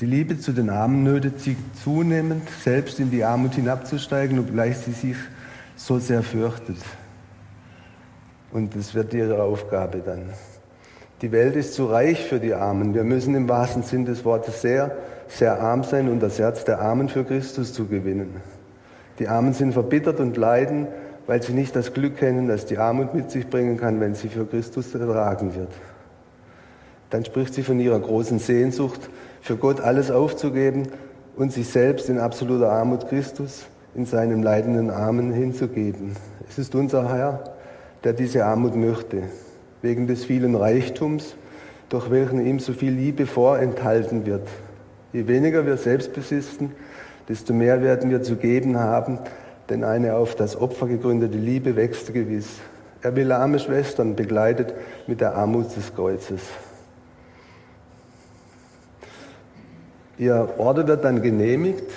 Die 0.00 0.06
Liebe 0.06 0.38
zu 0.38 0.52
den 0.52 0.70
Armen 0.70 1.04
nötigt 1.04 1.40
sie 1.40 1.56
zunehmend, 1.84 2.48
selbst 2.64 2.98
in 2.98 3.10
die 3.10 3.24
Armut 3.24 3.54
hinabzusteigen, 3.54 4.38
obgleich 4.38 4.78
sie 4.78 4.92
sich 4.92 5.16
so 5.76 5.98
sehr 5.98 6.22
fürchtet. 6.22 6.78
Und 8.52 8.74
das 8.74 8.94
wird 8.94 9.14
ihre 9.14 9.42
Aufgabe 9.42 9.98
dann. 9.98 10.24
Die 11.22 11.30
Welt 11.30 11.54
ist 11.54 11.74
zu 11.74 11.86
reich 11.86 12.24
für 12.24 12.40
die 12.40 12.52
Armen. 12.52 12.94
Wir 12.94 13.04
müssen 13.04 13.34
im 13.34 13.48
wahrsten 13.48 13.82
Sinn 13.82 14.04
des 14.04 14.24
Wortes 14.24 14.60
sehr, 14.60 14.96
sehr 15.28 15.60
arm 15.60 15.84
sein, 15.84 16.08
um 16.08 16.18
das 16.18 16.38
Herz 16.38 16.64
der 16.64 16.80
Armen 16.80 17.08
für 17.08 17.24
Christus 17.24 17.72
zu 17.72 17.86
gewinnen. 17.86 18.40
Die 19.18 19.28
Armen 19.28 19.52
sind 19.52 19.72
verbittert 19.72 20.18
und 20.18 20.36
leiden, 20.36 20.88
weil 21.26 21.42
sie 21.42 21.52
nicht 21.52 21.76
das 21.76 21.94
Glück 21.94 22.16
kennen, 22.16 22.48
das 22.48 22.66
die 22.66 22.78
Armut 22.78 23.14
mit 23.14 23.30
sich 23.30 23.48
bringen 23.48 23.76
kann, 23.76 24.00
wenn 24.00 24.14
sie 24.14 24.28
für 24.28 24.46
Christus 24.46 24.92
ertragen 24.94 25.54
wird. 25.54 25.70
Dann 27.12 27.26
spricht 27.26 27.52
sie 27.52 27.62
von 27.62 27.78
ihrer 27.78 28.00
großen 28.00 28.38
Sehnsucht, 28.38 29.10
für 29.42 29.56
Gott 29.56 29.82
alles 29.82 30.10
aufzugeben 30.10 30.88
und 31.36 31.52
sich 31.52 31.68
selbst 31.68 32.08
in 32.08 32.18
absoluter 32.18 32.72
Armut 32.72 33.06
Christus 33.10 33.66
in 33.94 34.06
seinem 34.06 34.42
leidenden 34.42 34.88
Armen 34.88 35.30
hinzugeben. 35.30 36.16
Es 36.48 36.58
ist 36.58 36.74
unser 36.74 37.14
Herr, 37.14 37.52
der 38.02 38.14
diese 38.14 38.46
Armut 38.46 38.74
möchte 38.76 39.24
wegen 39.82 40.06
des 40.06 40.24
vielen 40.24 40.54
Reichtums, 40.54 41.36
durch 41.90 42.10
welchen 42.10 42.46
ihm 42.46 42.60
so 42.60 42.72
viel 42.72 42.92
Liebe 42.92 43.26
vorenthalten 43.26 44.24
wird. 44.24 44.48
Je 45.12 45.28
weniger 45.28 45.66
wir 45.66 45.76
selbst 45.76 46.14
besitzen, 46.14 46.72
desto 47.28 47.52
mehr 47.52 47.82
werden 47.82 48.08
wir 48.08 48.22
zu 48.22 48.36
geben 48.36 48.78
haben, 48.78 49.18
denn 49.68 49.84
eine 49.84 50.14
auf 50.14 50.34
das 50.34 50.58
Opfer 50.58 50.86
gegründete 50.86 51.36
Liebe 51.36 51.76
wächst 51.76 52.14
gewiss. 52.14 52.48
Er 53.02 53.14
will 53.16 53.32
arme 53.32 53.58
Schwestern 53.58 54.16
begleitet 54.16 54.72
mit 55.06 55.20
der 55.20 55.34
Armut 55.34 55.76
des 55.76 55.94
Kreuzes. 55.94 56.40
Ihr 60.18 60.54
Order 60.58 60.86
wird 60.86 61.04
dann 61.04 61.22
genehmigt 61.22 61.90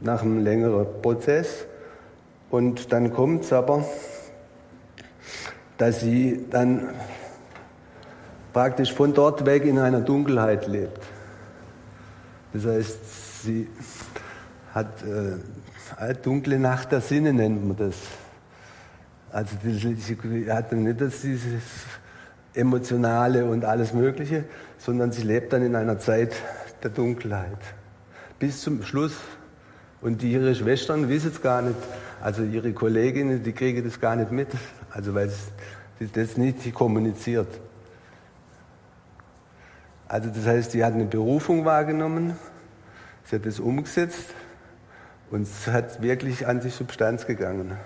nach 0.00 0.22
einem 0.22 0.44
längeren 0.44 0.86
Prozess 1.02 1.66
und 2.50 2.92
dann 2.92 3.12
kommt 3.12 3.44
es 3.44 3.52
aber 3.52 3.84
dass 5.78 6.00
sie 6.00 6.46
dann 6.50 6.88
praktisch 8.52 8.92
von 8.92 9.12
dort 9.12 9.44
weg 9.44 9.64
in 9.64 9.78
einer 9.78 10.00
Dunkelheit 10.00 10.66
lebt. 10.66 11.00
Das 12.52 12.64
heißt, 12.64 13.42
sie 13.42 13.68
hat 14.72 15.02
äh, 15.02 16.14
dunkle 16.14 16.58
Nacht 16.58 16.92
der 16.92 17.00
Sinne, 17.00 17.32
nennt 17.32 17.66
man 17.66 17.76
das. 17.76 17.96
Also 19.30 19.56
sie 19.62 20.50
hat 20.50 20.72
nicht 20.72 21.00
das, 21.00 21.20
dieses 21.20 21.62
Emotionale 22.56 23.44
und 23.44 23.64
alles 23.64 23.92
Mögliche, 23.92 24.44
sondern 24.78 25.12
sie 25.12 25.22
lebt 25.22 25.52
dann 25.52 25.62
in 25.62 25.76
einer 25.76 25.98
Zeit 25.98 26.34
der 26.82 26.90
Dunkelheit. 26.90 27.58
Bis 28.38 28.62
zum 28.62 28.82
Schluss. 28.82 29.14
Und 30.00 30.22
die, 30.22 30.32
ihre 30.32 30.54
Schwestern 30.54 31.08
wissen 31.08 31.30
es 31.32 31.42
gar 31.42 31.62
nicht. 31.62 31.76
Also 32.22 32.42
ihre 32.42 32.72
Kolleginnen, 32.72 33.42
die 33.42 33.52
kriegen 33.52 33.84
das 33.84 34.00
gar 34.00 34.16
nicht 34.16 34.30
mit. 34.30 34.48
Also 34.90 35.14
weil 35.14 35.28
es 36.00 36.12
das 36.12 36.36
nicht 36.36 36.74
kommuniziert. 36.74 37.48
Also 40.08 40.30
das 40.30 40.46
heißt, 40.46 40.72
sie 40.72 40.84
hat 40.84 40.94
eine 40.94 41.04
Berufung 41.04 41.64
wahrgenommen, 41.64 42.36
sie 43.24 43.36
hat 43.36 43.46
es 43.46 43.58
umgesetzt 43.58 44.30
und 45.30 45.42
es 45.42 45.66
hat 45.66 46.00
wirklich 46.00 46.46
an 46.46 46.60
sich 46.60 46.74
Substanz 46.74 47.26
gegangen. 47.26 47.76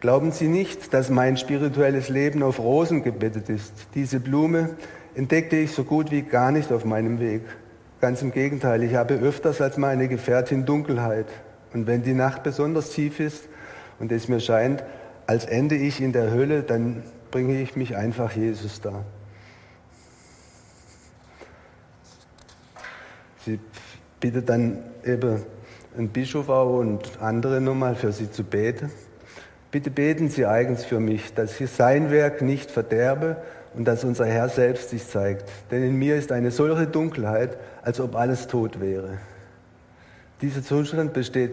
Glauben 0.00 0.30
Sie 0.30 0.48
nicht, 0.48 0.92
dass 0.92 1.08
mein 1.08 1.36
spirituelles 1.36 2.08
Leben 2.10 2.42
auf 2.42 2.58
Rosen 2.58 3.02
gebettet 3.02 3.48
ist. 3.48 3.72
Diese 3.94 4.20
Blume 4.20 4.76
entdeckte 5.14 5.56
ich 5.56 5.72
so 5.72 5.84
gut 5.84 6.10
wie 6.10 6.22
gar 6.22 6.52
nicht 6.52 6.70
auf 6.70 6.84
meinem 6.84 7.18
Weg. 7.18 7.42
Ganz 8.00 8.20
im 8.20 8.30
Gegenteil, 8.30 8.82
ich 8.82 8.94
habe 8.94 9.14
öfters 9.14 9.60
als 9.62 9.78
meine 9.78 10.08
Gefährtin 10.08 10.66
Dunkelheit. 10.66 11.26
Und 11.72 11.86
wenn 11.86 12.02
die 12.02 12.12
Nacht 12.12 12.42
besonders 12.42 12.90
tief 12.90 13.20
ist 13.20 13.48
und 13.98 14.12
es 14.12 14.28
mir 14.28 14.40
scheint, 14.40 14.84
als 15.26 15.46
ende 15.46 15.76
ich 15.76 16.00
in 16.00 16.12
der 16.12 16.30
Hölle, 16.30 16.62
dann 16.62 17.02
bringe 17.30 17.60
ich 17.60 17.74
mich 17.74 17.96
einfach 17.96 18.32
Jesus 18.32 18.82
dar. 18.82 19.04
Sie 23.44 23.58
bittet 24.20 24.48
dann 24.48 24.78
eben 25.04 25.42
einen 25.96 26.08
Bischof 26.08 26.48
auch 26.50 26.78
und 26.78 27.18
andere 27.20 27.60
nochmal 27.60 27.94
für 27.94 28.12
sie 28.12 28.30
zu 28.30 28.44
beten. 28.44 28.90
Bitte 29.70 29.90
beten 29.90 30.28
Sie 30.28 30.46
eigens 30.46 30.84
für 30.84 31.00
mich, 31.00 31.34
dass 31.34 31.60
ich 31.60 31.70
sein 31.70 32.10
Werk 32.10 32.40
nicht 32.40 32.70
verderbe 32.70 33.36
und 33.74 33.84
dass 33.86 34.04
unser 34.04 34.26
Herr 34.26 34.48
selbst 34.48 34.90
sich 34.90 35.06
zeigt. 35.06 35.44
Denn 35.70 35.82
in 35.82 35.96
mir 35.96 36.16
ist 36.16 36.32
eine 36.32 36.50
solche 36.50 36.86
Dunkelheit, 36.86 37.56
als 37.82 38.00
ob 38.00 38.16
alles 38.16 38.46
tot 38.46 38.80
wäre. 38.80 39.18
Dieser 40.40 40.62
Zustand 40.62 41.12
besteht 41.12 41.52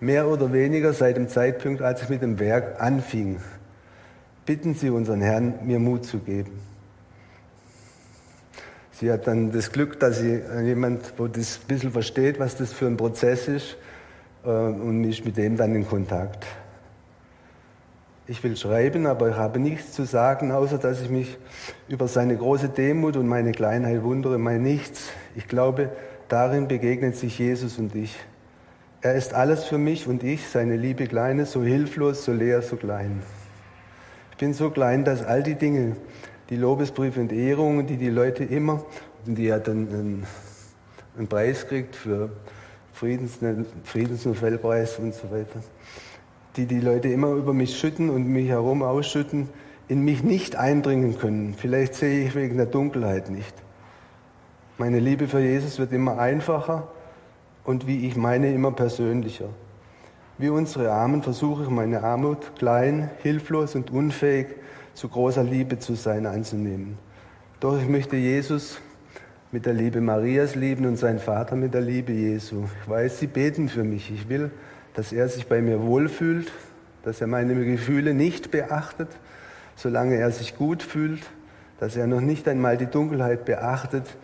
mehr 0.00 0.28
oder 0.28 0.52
weniger 0.52 0.92
seit 0.92 1.16
dem 1.16 1.28
Zeitpunkt, 1.28 1.82
als 1.82 2.02
ich 2.02 2.08
mit 2.08 2.22
dem 2.22 2.38
Werk 2.38 2.80
anfing. 2.80 3.40
Bitten 4.46 4.74
Sie 4.74 4.90
unseren 4.90 5.20
Herrn, 5.20 5.54
mir 5.64 5.78
Mut 5.78 6.04
zu 6.04 6.18
geben. 6.18 6.60
Sie 8.92 9.10
hat 9.10 9.26
dann 9.26 9.50
das 9.50 9.72
Glück, 9.72 9.98
dass 9.98 10.20
sie 10.20 10.40
jemand, 10.62 11.14
wo 11.16 11.26
das 11.26 11.58
ein 11.58 11.66
bisschen 11.66 11.90
versteht, 11.90 12.38
was 12.38 12.56
das 12.56 12.72
für 12.72 12.86
ein 12.86 12.96
Prozess 12.96 13.48
ist, 13.48 13.76
äh, 14.44 14.48
und 14.48 15.02
ist 15.04 15.24
mit 15.24 15.36
dem 15.36 15.56
dann 15.56 15.74
in 15.74 15.86
Kontakt. 15.86 16.46
Ich 18.26 18.42
will 18.42 18.56
schreiben, 18.56 19.04
aber 19.04 19.28
ich 19.28 19.36
habe 19.36 19.58
nichts 19.58 19.92
zu 19.92 20.04
sagen, 20.04 20.50
außer 20.50 20.78
dass 20.78 21.02
ich 21.02 21.10
mich 21.10 21.36
über 21.88 22.08
seine 22.08 22.34
große 22.36 22.70
Demut 22.70 23.16
und 23.16 23.28
meine 23.28 23.52
Kleinheit 23.52 24.02
wundere. 24.02 24.38
Mein 24.38 24.62
Nichts. 24.62 25.10
Ich 25.36 25.46
glaube, 25.46 25.90
darin 26.28 26.66
begegnen 26.66 27.12
sich 27.12 27.38
Jesus 27.38 27.78
und 27.78 27.94
ich. 27.94 28.16
Er 29.02 29.14
ist 29.14 29.34
alles 29.34 29.64
für 29.64 29.76
mich 29.76 30.06
und 30.06 30.22
ich, 30.22 30.48
seine 30.48 30.76
liebe 30.76 31.06
Kleine, 31.06 31.44
so 31.44 31.62
hilflos, 31.62 32.24
so 32.24 32.32
leer, 32.32 32.62
so 32.62 32.76
klein. 32.76 33.22
Ich 34.30 34.38
bin 34.38 34.54
so 34.54 34.70
klein, 34.70 35.04
dass 35.04 35.22
all 35.22 35.42
die 35.42 35.56
Dinge, 35.56 35.96
die 36.48 36.56
Lobesbriefe 36.56 37.20
und 37.20 37.30
Ehrungen, 37.30 37.86
die 37.86 37.98
die 37.98 38.08
Leute 38.08 38.42
immer, 38.42 38.82
die 39.26 39.52
hat 39.52 39.68
dann 39.68 39.88
einen, 39.88 40.26
einen 41.18 41.28
Preis 41.28 41.68
kriegt 41.68 41.94
für 41.94 42.30
Friedens, 42.94 43.38
Friedensnobelpreis 43.84 44.98
und 44.98 45.14
so 45.14 45.30
weiter, 45.30 45.62
die 46.56 46.66
die 46.66 46.80
Leute 46.80 47.08
immer 47.08 47.32
über 47.32 47.52
mich 47.52 47.78
schütten 47.78 48.10
und 48.10 48.26
mich 48.28 48.48
herum 48.48 48.82
ausschütten, 48.82 49.48
in 49.88 50.02
mich 50.04 50.22
nicht 50.22 50.56
eindringen 50.56 51.18
können. 51.18 51.54
Vielleicht 51.56 51.94
sehe 51.94 52.26
ich 52.26 52.34
wegen 52.34 52.56
der 52.56 52.66
Dunkelheit 52.66 53.30
nicht. 53.30 53.54
Meine 54.78 54.98
Liebe 54.98 55.28
für 55.28 55.40
Jesus 55.40 55.78
wird 55.78 55.92
immer 55.92 56.18
einfacher 56.18 56.88
und 57.64 57.86
wie 57.86 58.06
ich 58.06 58.16
meine, 58.16 58.52
immer 58.52 58.72
persönlicher. 58.72 59.48
Wie 60.36 60.48
unsere 60.48 60.90
Armen 60.90 61.22
versuche 61.22 61.64
ich 61.64 61.70
meine 61.70 62.02
Armut 62.02 62.56
klein, 62.58 63.10
hilflos 63.22 63.74
und 63.74 63.90
unfähig 63.92 64.48
zu 64.94 65.08
großer 65.08 65.44
Liebe 65.44 65.78
zu 65.78 65.94
sein 65.94 66.26
anzunehmen. 66.26 66.98
Doch 67.60 67.80
ich 67.80 67.88
möchte 67.88 68.16
Jesus 68.16 68.80
mit 69.52 69.66
der 69.66 69.74
Liebe 69.74 70.00
Marias 70.00 70.56
lieben 70.56 70.86
und 70.86 70.96
seinen 70.96 71.20
Vater 71.20 71.54
mit 71.54 71.74
der 71.74 71.80
Liebe 71.80 72.12
Jesu. 72.12 72.64
Ich 72.82 72.90
weiß, 72.90 73.20
sie 73.20 73.28
beten 73.28 73.68
für 73.68 73.84
mich. 73.84 74.10
Ich 74.10 74.28
will, 74.28 74.50
dass 74.94 75.12
er 75.12 75.28
sich 75.28 75.46
bei 75.46 75.60
mir 75.60 75.82
wohlfühlt, 75.82 76.50
dass 77.02 77.20
er 77.20 77.26
meine 77.26 77.54
Gefühle 77.64 78.14
nicht 78.14 78.50
beachtet, 78.50 79.08
solange 79.76 80.16
er 80.16 80.30
sich 80.30 80.56
gut 80.56 80.82
fühlt, 80.82 81.22
dass 81.78 81.96
er 81.96 82.06
noch 82.06 82.20
nicht 82.20 82.48
einmal 82.48 82.76
die 82.76 82.86
Dunkelheit 82.86 83.44
beachtet, 83.44 84.16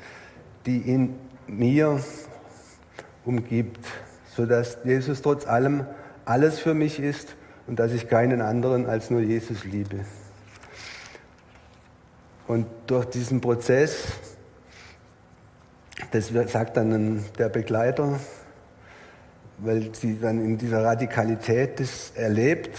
die 0.66 0.78
in 0.78 1.14
mir 1.46 2.00
umgibt, 3.24 3.84
sodass 4.34 4.78
Jesus 4.84 5.22
trotz 5.22 5.46
allem 5.46 5.84
alles 6.24 6.60
für 6.60 6.74
mich 6.74 7.00
ist 7.00 7.36
und 7.66 7.78
dass 7.78 7.92
ich 7.92 8.08
keinen 8.08 8.40
anderen 8.40 8.86
als 8.86 9.10
nur 9.10 9.20
Jesus 9.20 9.64
liebe. 9.64 10.04
Und 12.46 12.66
durch 12.86 13.06
diesen 13.06 13.40
Prozess 13.40 14.12
das 16.12 16.32
sagt 16.46 16.76
dann 16.76 17.24
der 17.38 17.48
Begleiter, 17.48 18.18
weil 19.62 19.94
sie 19.94 20.18
dann 20.20 20.44
in 20.44 20.58
dieser 20.58 20.84
Radikalität 20.84 21.80
das 21.80 22.12
erlebt 22.14 22.78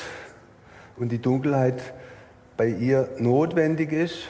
und 0.98 1.12
die 1.12 1.20
Dunkelheit 1.20 1.82
bei 2.58 2.68
ihr 2.68 3.10
notwendig 3.18 3.92
ist, 3.92 4.28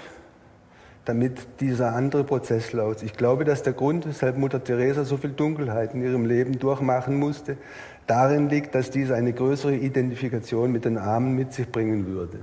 damit 1.06 1.60
dieser 1.60 1.96
andere 1.96 2.24
Prozess 2.24 2.74
läuft. 2.74 3.04
Ich 3.04 3.14
glaube, 3.14 3.44
dass 3.44 3.64
der 3.64 3.74
Grund, 3.74 4.08
weshalb 4.08 4.38
Mutter 4.38 4.64
Teresa 4.64 5.04
so 5.04 5.18
viel 5.18 5.32
Dunkelheit 5.32 5.94
in 5.94 6.04
ihrem 6.04 6.26
Leben 6.26 6.60
durchmachen 6.60 7.18
musste, 7.18 7.58
darin 8.06 8.50
liegt, 8.50 8.76
dass 8.76 8.92
dies 8.92 9.12
eine 9.12 9.34
größere 9.34 9.76
Identifikation 9.76 10.72
mit 10.72 10.86
den 10.86 10.98
Armen 10.98 11.36
mit 11.36 11.54
sich 11.54 11.72
bringen 11.72 12.08
würde. 12.08 12.40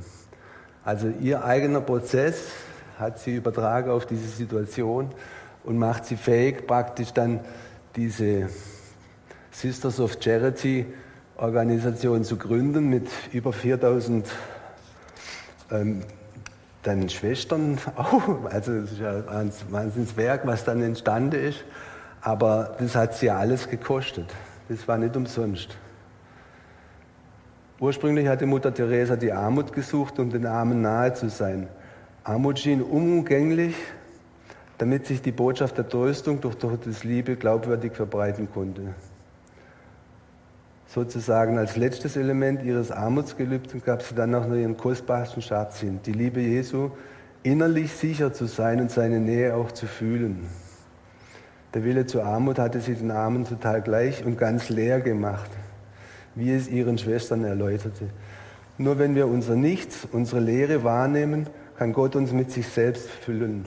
Also 0.84 1.12
ihr 1.20 1.44
eigener 1.44 1.80
Prozess 1.80 2.50
hat 2.98 3.18
sie 3.20 3.36
übertragen 3.36 3.90
auf 3.90 4.06
diese 4.06 4.26
Situation 4.26 5.10
und 5.64 5.78
macht 5.78 6.06
sie 6.06 6.16
fähig, 6.16 6.66
praktisch 6.66 7.12
dann 7.12 7.40
diese 7.94 8.48
Sisters 9.50 10.00
of 10.00 10.18
Charity 10.20 10.86
Organisation 11.36 12.24
zu 12.24 12.36
gründen 12.36 12.88
mit 12.88 13.08
über 13.32 13.52
4000 13.52 14.26
ähm, 15.70 16.02
dann 16.82 17.08
Schwestern 17.08 17.78
auch. 17.96 18.44
Also 18.50 18.72
es 18.72 18.92
ist 18.92 19.00
ja 19.00 19.24
ein 19.28 19.52
Wahnsinnswerk, 19.70 20.46
was 20.46 20.64
dann 20.64 20.82
entstanden 20.82 21.40
ist. 21.40 21.64
Aber 22.20 22.76
das 22.78 22.96
hat 22.96 23.14
sie 23.14 23.26
ja 23.26 23.38
alles 23.38 23.68
gekostet. 23.68 24.26
Das 24.68 24.86
war 24.88 24.98
nicht 24.98 25.16
umsonst. 25.16 25.76
Ursprünglich 27.80 28.26
hatte 28.26 28.44
Mutter 28.44 28.74
Teresa 28.74 29.14
die 29.14 29.32
Armut 29.32 29.72
gesucht, 29.72 30.18
um 30.18 30.30
den 30.30 30.46
Armen 30.46 30.82
nahe 30.82 31.14
zu 31.14 31.28
sein. 31.28 31.68
Armut 32.24 32.58
schien 32.58 32.82
unumgänglich, 32.82 33.76
damit 34.78 35.06
sich 35.06 35.22
die 35.22 35.30
Botschaft 35.30 35.78
der 35.78 35.88
Tröstung 35.88 36.40
durch 36.40 36.58
Gottes 36.58 37.04
Liebe 37.04 37.36
glaubwürdig 37.36 37.92
verbreiten 37.94 38.48
konnte. 38.52 38.94
Sozusagen 40.88 41.58
als 41.58 41.76
letztes 41.76 42.16
Element 42.16 42.62
ihres 42.62 42.90
Armutsgelübdes 42.90 43.84
gab 43.84 44.02
sie 44.02 44.14
dann 44.14 44.34
auch 44.34 44.46
noch 44.46 44.56
ihren 44.56 44.78
kostbarsten 44.78 45.42
Schatz 45.42 45.80
hin, 45.80 46.00
die 46.06 46.12
Liebe 46.12 46.40
Jesu, 46.40 46.92
innerlich 47.42 47.92
sicher 47.92 48.32
zu 48.32 48.46
sein 48.46 48.80
und 48.80 48.90
seine 48.90 49.20
Nähe 49.20 49.54
auch 49.54 49.70
zu 49.70 49.86
fühlen. 49.86 50.46
Der 51.74 51.84
Wille 51.84 52.06
zur 52.06 52.24
Armut 52.24 52.58
hatte 52.58 52.80
sie 52.80 52.94
den 52.94 53.10
Armen 53.10 53.44
total 53.44 53.82
gleich 53.82 54.24
und 54.24 54.38
ganz 54.38 54.70
leer 54.70 55.02
gemacht, 55.02 55.50
wie 56.34 56.54
es 56.54 56.68
ihren 56.68 56.96
Schwestern 56.96 57.44
erläuterte. 57.44 58.08
Nur 58.78 58.98
wenn 58.98 59.14
wir 59.14 59.28
unser 59.28 59.56
Nichts, 59.56 60.08
unsere 60.10 60.40
Leere 60.40 60.84
wahrnehmen, 60.84 61.48
kann 61.76 61.92
Gott 61.92 62.16
uns 62.16 62.32
mit 62.32 62.50
sich 62.50 62.66
selbst 62.66 63.10
füllen. 63.10 63.66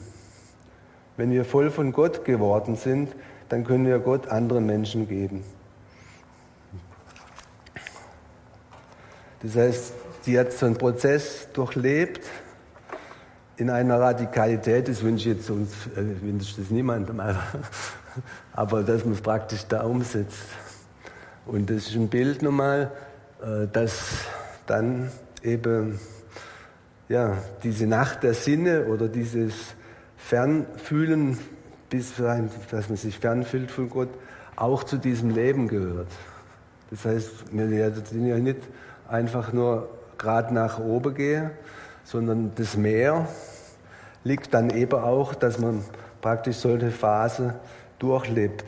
Wenn 1.17 1.29
wir 1.29 1.45
voll 1.45 1.69
von 1.69 1.91
Gott 1.91 2.25
geworden 2.25 2.75
sind, 2.75 3.09
dann 3.47 3.63
können 3.63 3.85
wir 3.85 3.99
Gott 3.99 4.29
anderen 4.29 4.65
Menschen 4.65 5.07
geben. 5.07 5.43
Das 9.43 9.55
heißt, 9.55 9.93
sie 10.21 10.39
hat 10.39 10.51
so 10.53 10.67
einen 10.67 10.77
Prozess 10.77 11.47
durchlebt 11.53 12.21
in 13.57 13.69
einer 13.69 13.99
Radikalität, 13.99 14.87
das 14.87 15.03
wünsche 15.03 15.29
ich 15.29 15.37
jetzt 15.37 15.49
uns, 15.49 15.71
äh, 15.95 16.21
wünsche 16.21 16.59
das 16.59 16.69
niemandem, 16.69 17.21
aber 18.53 18.83
dass 18.83 19.03
man 19.05 19.13
es 19.13 19.21
praktisch 19.21 19.65
da 19.67 19.83
umsetzt. 19.83 20.45
Und 21.45 21.69
das 21.69 21.87
ist 21.87 21.95
ein 21.95 22.07
Bild 22.07 22.41
nochmal, 22.41 22.91
äh, 23.41 23.67
dass 23.71 24.25
dann 24.67 25.11
eben 25.43 25.99
ja, 27.09 27.37
diese 27.63 27.87
Nacht 27.87 28.23
der 28.23 28.33
Sinne 28.33 28.85
oder 28.85 29.07
dieses 29.07 29.53
Fernfühlen, 30.17 31.37
bis 31.89 32.13
dass 32.15 32.89
man 32.89 32.97
sich 32.97 33.17
fernfühlt 33.17 33.69
von 33.69 33.89
Gott, 33.89 34.09
auch 34.55 34.83
zu 34.83 34.97
diesem 34.97 35.29
Leben 35.31 35.67
gehört. 35.67 36.07
Das 36.89 37.05
heißt, 37.05 37.51
wir 37.51 37.91
sind 37.91 38.27
ja 38.27 38.37
nicht 38.37 38.59
einfach 39.11 39.53
nur 39.53 39.89
gerade 40.17 40.53
nach 40.53 40.79
oben 40.79 41.13
gehe, 41.13 41.51
sondern 42.03 42.51
das 42.55 42.77
Meer 42.77 43.27
liegt 44.23 44.53
dann 44.53 44.69
eben 44.69 44.99
auch, 44.99 45.35
dass 45.35 45.59
man 45.59 45.83
praktisch 46.21 46.57
solche 46.57 46.91
Phase 46.91 47.55
durchlebt. 47.99 48.65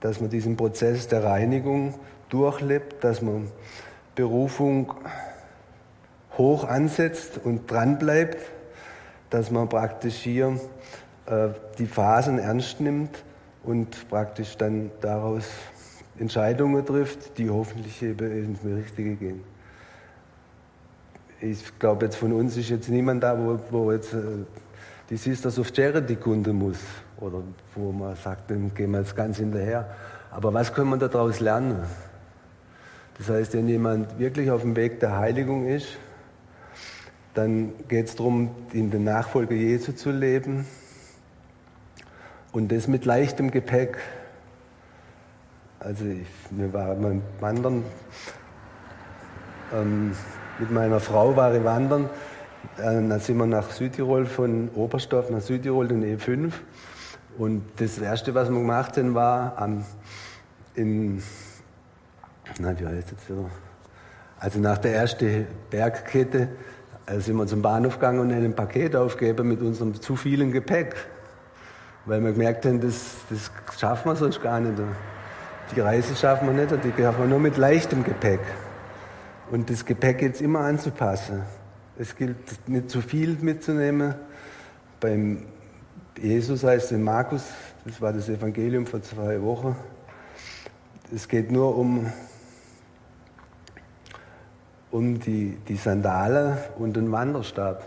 Dass 0.00 0.20
man 0.20 0.30
diesen 0.30 0.56
Prozess 0.56 1.08
der 1.08 1.24
Reinigung 1.24 1.94
durchlebt, 2.28 3.02
dass 3.02 3.22
man 3.22 3.50
Berufung 4.14 4.94
hoch 6.36 6.64
ansetzt 6.64 7.40
und 7.42 7.70
dran 7.70 7.98
bleibt, 7.98 8.38
dass 9.30 9.50
man 9.50 9.68
praktisch 9.68 10.16
hier 10.16 10.60
äh, 11.26 11.48
die 11.78 11.86
Phasen 11.86 12.38
ernst 12.38 12.80
nimmt 12.80 13.24
und 13.62 14.08
praktisch 14.08 14.56
dann 14.56 14.90
daraus 15.00 15.44
Entscheidungen 16.18 16.84
trifft, 16.84 17.38
die 17.38 17.50
hoffentlich 17.50 18.02
eben 18.02 18.30
ins 18.30 18.64
Richtige 18.64 19.16
gehen. 19.16 19.40
Ich 21.40 21.78
glaube, 21.78 22.06
jetzt 22.06 22.16
von 22.16 22.32
uns 22.32 22.56
ist 22.56 22.70
jetzt 22.70 22.88
niemand 22.88 23.22
da, 23.22 23.38
wo, 23.38 23.58
wo 23.70 23.92
jetzt 23.92 24.14
äh, 24.14 24.44
die 25.10 25.16
Sisters 25.16 25.58
of 25.58 25.70
Charity 25.74 26.16
kunden 26.16 26.56
muss 26.56 26.78
oder 27.18 27.42
wo 27.74 27.92
man 27.92 28.16
sagt, 28.16 28.50
dann 28.50 28.72
gehen 28.74 28.90
wir 28.92 29.00
jetzt 29.00 29.14
ganz 29.14 29.36
hinterher. 29.36 29.88
Aber 30.30 30.52
was 30.52 30.72
können 30.72 30.90
wir 30.90 30.96
daraus 30.96 31.40
lernen? 31.40 31.84
Das 33.18 33.28
heißt, 33.28 33.54
wenn 33.54 33.68
jemand 33.68 34.18
wirklich 34.18 34.50
auf 34.50 34.62
dem 34.62 34.76
Weg 34.76 35.00
der 35.00 35.16
Heiligung 35.16 35.66
ist, 35.66 35.98
dann 37.34 37.72
geht 37.88 38.08
es 38.08 38.16
darum, 38.16 38.50
in 38.72 38.90
der 38.90 39.00
Nachfolge 39.00 39.54
Jesu 39.54 39.92
zu 39.92 40.10
leben 40.10 40.66
und 42.52 42.72
das 42.72 42.88
mit 42.88 43.04
leichtem 43.04 43.50
Gepäck. 43.50 43.98
Also 45.86 46.04
ich, 46.04 46.26
wir 46.50 46.72
waren 46.72 47.00
beim 47.00 47.22
Wandern, 47.38 47.84
ähm, 49.72 50.16
mit 50.58 50.72
meiner 50.72 50.98
Frau 50.98 51.36
war 51.36 51.54
ich 51.54 51.62
wandern, 51.62 52.06
äh, 52.76 52.82
dann 52.82 53.20
sind 53.20 53.36
wir 53.36 53.46
nach 53.46 53.70
Südtirol, 53.70 54.26
von 54.26 54.68
Oberstdorf 54.74 55.30
nach 55.30 55.40
Südtirol, 55.40 55.86
den 55.86 56.02
E5. 56.02 56.50
Und 57.38 57.62
das 57.76 57.98
Erste, 57.98 58.34
was 58.34 58.50
wir 58.50 58.58
gemacht 58.58 58.96
haben, 58.96 59.14
war 59.14 59.56
am, 59.58 59.84
in, 60.74 61.22
na, 62.58 62.76
wie 62.80 62.84
heißt 62.84 63.12
das 63.12 63.30
wieder? 63.30 63.48
Also 64.40 64.58
nach 64.58 64.78
der 64.78 64.92
ersten 64.92 65.46
Bergkette 65.70 66.48
äh, 67.06 67.20
sind 67.20 67.36
wir 67.36 67.46
zum 67.46 67.62
Bahnhof 67.62 67.94
gegangen 67.94 68.18
und 68.18 68.34
haben 68.34 68.44
ein 68.44 68.56
Paket 68.56 68.96
aufgegeben 68.96 69.46
mit 69.50 69.60
unserem 69.60 69.94
zu 70.00 70.16
vielen 70.16 70.50
Gepäck. 70.50 70.96
Weil 72.06 72.24
wir 72.24 72.32
gemerkt 72.32 72.66
haben, 72.66 72.80
das, 72.80 73.18
das 73.30 73.52
schaffen 73.78 74.10
wir 74.10 74.16
sonst 74.16 74.42
gar 74.42 74.58
nicht. 74.58 74.82
Die 75.74 75.80
Reise 75.80 76.14
schaffen 76.14 76.46
wir 76.46 76.54
nicht, 76.54 76.84
die 76.84 77.02
schaffen 77.02 77.22
wir 77.22 77.26
nur 77.26 77.40
mit 77.40 77.56
leichtem 77.56 78.04
Gepäck. 78.04 78.40
Und 79.50 79.68
das 79.68 79.84
Gepäck 79.84 80.22
jetzt 80.22 80.40
immer 80.40 80.60
anzupassen. 80.60 81.42
Es 81.98 82.14
gilt 82.14 82.36
nicht 82.68 82.90
zu 82.90 83.00
viel 83.00 83.36
mitzunehmen. 83.40 84.14
Beim 85.00 85.46
Jesus 86.18 86.62
heißt 86.62 86.92
es 86.92 86.98
Markus, 86.98 87.42
das 87.84 88.00
war 88.00 88.12
das 88.12 88.28
Evangelium 88.28 88.86
vor 88.86 89.02
zwei 89.02 89.42
Wochen. 89.42 89.76
Es 91.14 91.28
geht 91.28 91.50
nur 91.50 91.76
um, 91.76 92.12
um 94.90 95.20
die, 95.20 95.58
die 95.68 95.76
Sandale 95.76 96.58
und 96.78 96.96
den 96.96 97.10
Wanderstab 97.12 97.82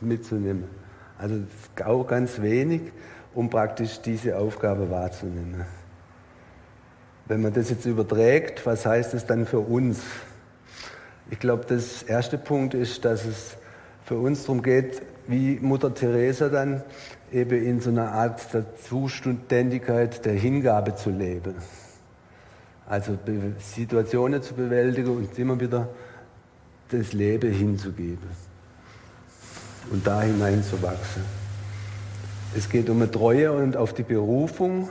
mitzunehmen. 0.00 0.64
Also 1.18 1.36
auch 1.84 2.04
ganz 2.06 2.40
wenig, 2.40 2.82
um 3.34 3.48
praktisch 3.48 4.00
diese 4.00 4.38
Aufgabe 4.38 4.90
wahrzunehmen. 4.90 5.64
Wenn 7.32 7.40
man 7.40 7.54
das 7.54 7.70
jetzt 7.70 7.86
überträgt, 7.86 8.66
was 8.66 8.84
heißt 8.84 9.14
es 9.14 9.24
dann 9.24 9.46
für 9.46 9.60
uns? 9.60 10.00
Ich 11.30 11.38
glaube, 11.38 11.64
das 11.66 12.02
erste 12.02 12.36
Punkt 12.36 12.74
ist, 12.74 13.06
dass 13.06 13.24
es 13.24 13.56
für 14.04 14.18
uns 14.18 14.42
darum 14.42 14.62
geht, 14.62 15.00
wie 15.28 15.58
Mutter 15.58 15.94
Teresa 15.94 16.50
dann 16.50 16.82
eben 17.32 17.64
in 17.64 17.80
so 17.80 17.88
einer 17.88 18.12
Art 18.12 18.52
der 18.52 18.66
Zuständigkeit 18.76 20.26
der 20.26 20.34
Hingabe 20.34 20.94
zu 20.94 21.08
leben. 21.08 21.54
Also 22.86 23.16
Situationen 23.60 24.42
zu 24.42 24.52
bewältigen 24.52 25.16
und 25.16 25.38
immer 25.38 25.58
wieder 25.58 25.88
das 26.90 27.14
Leben 27.14 27.50
hinzugeben 27.50 28.28
und 29.90 30.06
da 30.06 30.20
hinein 30.20 30.62
zu 30.62 30.82
wachsen. 30.82 31.24
Es 32.54 32.68
geht 32.68 32.90
um 32.90 32.98
eine 32.98 33.10
Treue 33.10 33.52
und 33.52 33.78
auf 33.78 33.94
die 33.94 34.02
Berufung 34.02 34.90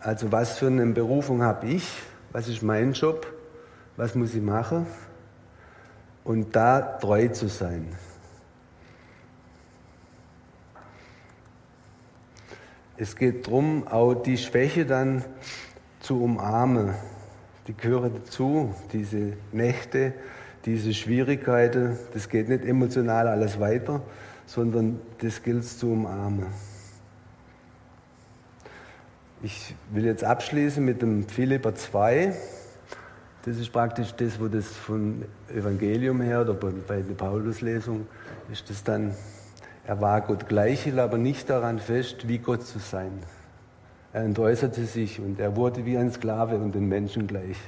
also 0.00 0.30
was 0.30 0.58
für 0.58 0.68
eine 0.68 0.86
Berufung 0.86 1.42
habe 1.42 1.66
ich? 1.66 1.88
Was 2.32 2.48
ist 2.48 2.62
mein 2.62 2.92
Job? 2.92 3.26
Was 3.96 4.14
muss 4.14 4.34
ich 4.34 4.42
machen? 4.42 4.86
Und 6.24 6.54
da 6.54 6.80
treu 6.80 7.28
zu 7.28 7.48
sein. 7.48 7.88
Es 12.96 13.16
geht 13.16 13.46
darum, 13.46 13.86
auch 13.86 14.14
die 14.14 14.36
Schwäche 14.36 14.84
dann 14.84 15.24
zu 16.00 16.22
umarmen. 16.22 16.94
Die 17.66 17.74
gehören 17.76 18.12
dazu, 18.14 18.74
diese 18.92 19.34
Nächte, 19.52 20.14
diese 20.64 20.92
Schwierigkeiten. 20.94 21.96
Das 22.12 22.28
geht 22.28 22.48
nicht 22.48 22.64
emotional 22.64 23.28
alles 23.28 23.60
weiter, 23.60 24.02
sondern 24.46 25.00
das 25.18 25.42
gilt 25.42 25.64
zu 25.64 25.92
umarmen. 25.92 26.46
Ich 29.40 29.76
will 29.92 30.04
jetzt 30.04 30.24
abschließen 30.24 30.84
mit 30.84 31.00
dem 31.00 31.28
Philipper 31.28 31.72
2. 31.72 32.34
Das 33.44 33.56
ist 33.56 33.72
praktisch 33.72 34.12
das, 34.16 34.40
wo 34.40 34.48
das 34.48 34.66
vom 34.66 35.22
Evangelium 35.54 36.20
her 36.20 36.40
oder 36.40 36.54
bei 36.54 37.02
der 37.02 37.14
Pauluslesung 37.14 38.08
ist 38.50 38.68
das 38.68 38.82
dann, 38.82 39.14
er 39.86 40.00
war 40.00 40.22
Gott 40.22 40.48
gleich, 40.48 40.82
hielt 40.82 40.98
aber 40.98 41.18
nicht 41.18 41.48
daran 41.48 41.78
fest, 41.78 42.26
wie 42.26 42.38
Gott 42.38 42.66
zu 42.66 42.80
sein. 42.80 43.12
Er 44.12 44.24
entäußerte 44.24 44.84
sich 44.84 45.20
und 45.20 45.38
er 45.38 45.54
wurde 45.54 45.86
wie 45.86 45.96
ein 45.96 46.10
Sklave 46.10 46.56
und 46.56 46.74
den 46.74 46.88
Menschen 46.88 47.28
gleich. 47.28 47.58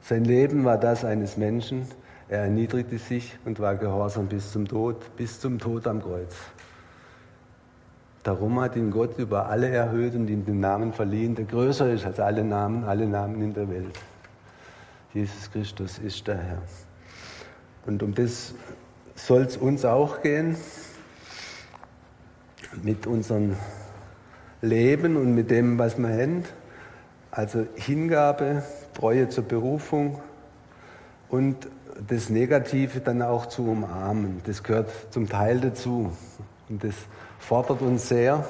Sein 0.00 0.24
Leben 0.24 0.64
war 0.64 0.78
das 0.78 1.04
eines 1.04 1.36
Menschen. 1.36 1.88
Er 2.28 2.42
erniedrigte 2.42 2.98
sich 2.98 3.36
und 3.44 3.58
war 3.58 3.74
gehorsam 3.74 4.28
bis 4.28 4.52
zum 4.52 4.68
Tod, 4.68 5.16
bis 5.16 5.40
zum 5.40 5.58
Tod 5.58 5.88
am 5.88 6.00
Kreuz. 6.00 6.36
Darum 8.22 8.60
hat 8.60 8.76
ihn 8.76 8.90
Gott 8.90 9.18
über 9.18 9.46
alle 9.46 9.68
erhöht 9.68 10.14
und 10.14 10.28
ihm 10.28 10.44
den 10.44 10.60
Namen 10.60 10.92
verliehen, 10.92 11.34
der 11.34 11.44
größer 11.44 11.90
ist 11.90 12.04
als 12.04 12.20
alle 12.20 12.44
Namen, 12.44 12.84
alle 12.84 13.06
Namen 13.06 13.40
in 13.42 13.54
der 13.54 13.68
Welt. 13.68 13.98
Jesus 15.14 15.50
Christus 15.50 15.98
ist 15.98 16.26
der 16.26 16.36
Herr. 16.36 16.62
Und 17.86 18.02
um 18.02 18.14
das 18.14 18.54
soll 19.14 19.42
es 19.42 19.56
uns 19.56 19.84
auch 19.84 20.20
gehen, 20.20 20.56
mit 22.82 23.06
unserem 23.06 23.56
Leben 24.60 25.16
und 25.16 25.34
mit 25.34 25.50
dem, 25.50 25.78
was 25.78 25.96
wir 25.96 26.08
haben. 26.08 26.44
Also 27.30 27.66
Hingabe, 27.76 28.62
Treue 28.94 29.28
zur 29.28 29.44
Berufung 29.44 30.20
und 31.28 31.68
das 32.06 32.30
Negative 32.30 33.00
dann 33.00 33.22
auch 33.22 33.46
zu 33.46 33.66
umarmen. 33.68 34.40
Das 34.44 34.62
gehört 34.62 34.90
zum 35.10 35.28
Teil 35.28 35.60
dazu. 35.60 36.12
Und 36.68 36.84
das 36.84 36.94
fordert 37.38 37.82
uns 37.82 38.08
sehr, 38.08 38.44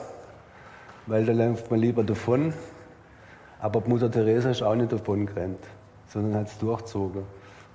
weil 1.07 1.25
da 1.25 1.33
läuft 1.33 1.71
man 1.71 1.81
lieber 1.81 2.03
davon. 2.03 2.53
Aber 3.61 3.81
Mutter 3.87 4.11
Teresa 4.11 4.51
ist 4.51 4.63
auch 4.63 4.75
nicht 4.75 4.93
davon 4.93 5.27
gerannt, 5.27 5.65
sondern 6.09 6.35
hat 6.35 6.49
es 6.49 6.59
durchzogen. 6.59 7.23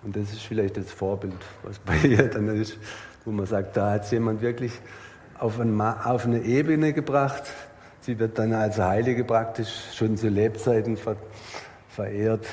Und 0.03 0.15
das 0.15 0.31
ist 0.31 0.41
vielleicht 0.41 0.77
das 0.77 0.91
Vorbild, 0.91 1.33
was 1.63 1.79
bei 1.79 1.95
ihr 2.03 2.29
dann 2.29 2.47
ist, 2.49 2.77
wo 3.25 3.31
man 3.31 3.45
sagt, 3.45 3.77
da 3.77 3.91
hat 3.91 4.03
es 4.03 4.11
jemand 4.11 4.41
wirklich 4.41 4.73
auf, 5.39 5.59
eine 5.59 6.41
Ebene 6.41 6.93
gebracht. 6.93 7.43
Sie 8.01 8.19
wird 8.19 8.37
dann 8.37 8.53
als 8.53 8.79
Heilige 8.79 9.23
praktisch 9.23 9.69
schon 9.93 10.17
zu 10.17 10.27
Lebzeiten 10.27 10.97
ver 10.97 11.15
verehrt, 11.89 12.47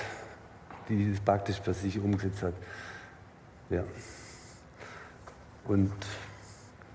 die 0.89 1.13
es 1.13 1.21
praktisch 1.21 1.59
für 1.61 1.73
sich 1.73 1.99
umgesetzt 1.99 2.43
hat. 2.43 2.53
Ja. 3.71 3.85
Und 5.67 5.93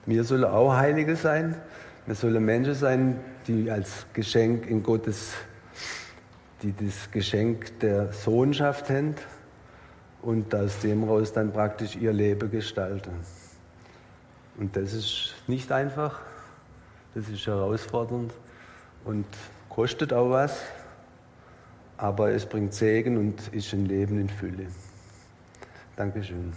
wir 0.05 0.23
sollen 0.23 0.43
auch 0.43 0.75
Heilige 0.75 1.15
sein. 1.15 1.55
Wir 2.05 2.15
sollen 2.15 2.43
Menschen 2.45 2.75
sein, 2.75 3.19
die 3.47 3.71
als 3.71 4.05
Geschenk 4.13 4.67
in 4.67 4.83
Gottes, 4.83 5.33
die 6.61 6.73
das 6.73 7.09
Geschenk 7.11 7.79
der 7.79 8.13
Sohnschaft 8.13 8.89
haben 8.89 9.15
und 10.21 10.53
aus 10.53 10.79
dem 10.79 11.03
raus 11.03 11.33
dann 11.33 11.51
praktisch 11.51 11.95
ihr 11.95 12.13
Leben 12.13 12.49
gestalten. 12.51 13.11
Und 14.57 14.75
das 14.75 14.93
ist 14.93 15.35
nicht 15.47 15.71
einfach, 15.71 16.19
das 17.13 17.27
ist 17.27 17.45
herausfordernd 17.47 18.33
und 19.03 19.25
kostet 19.69 20.13
auch 20.13 20.29
was, 20.29 20.61
aber 21.97 22.31
es 22.31 22.45
bringt 22.45 22.73
Segen 22.73 23.17
und 23.17 23.47
ist 23.53 23.73
ein 23.73 23.85
Leben 23.85 24.19
in 24.19 24.29
Fülle. 24.29 24.67
Dankeschön. 25.95 26.53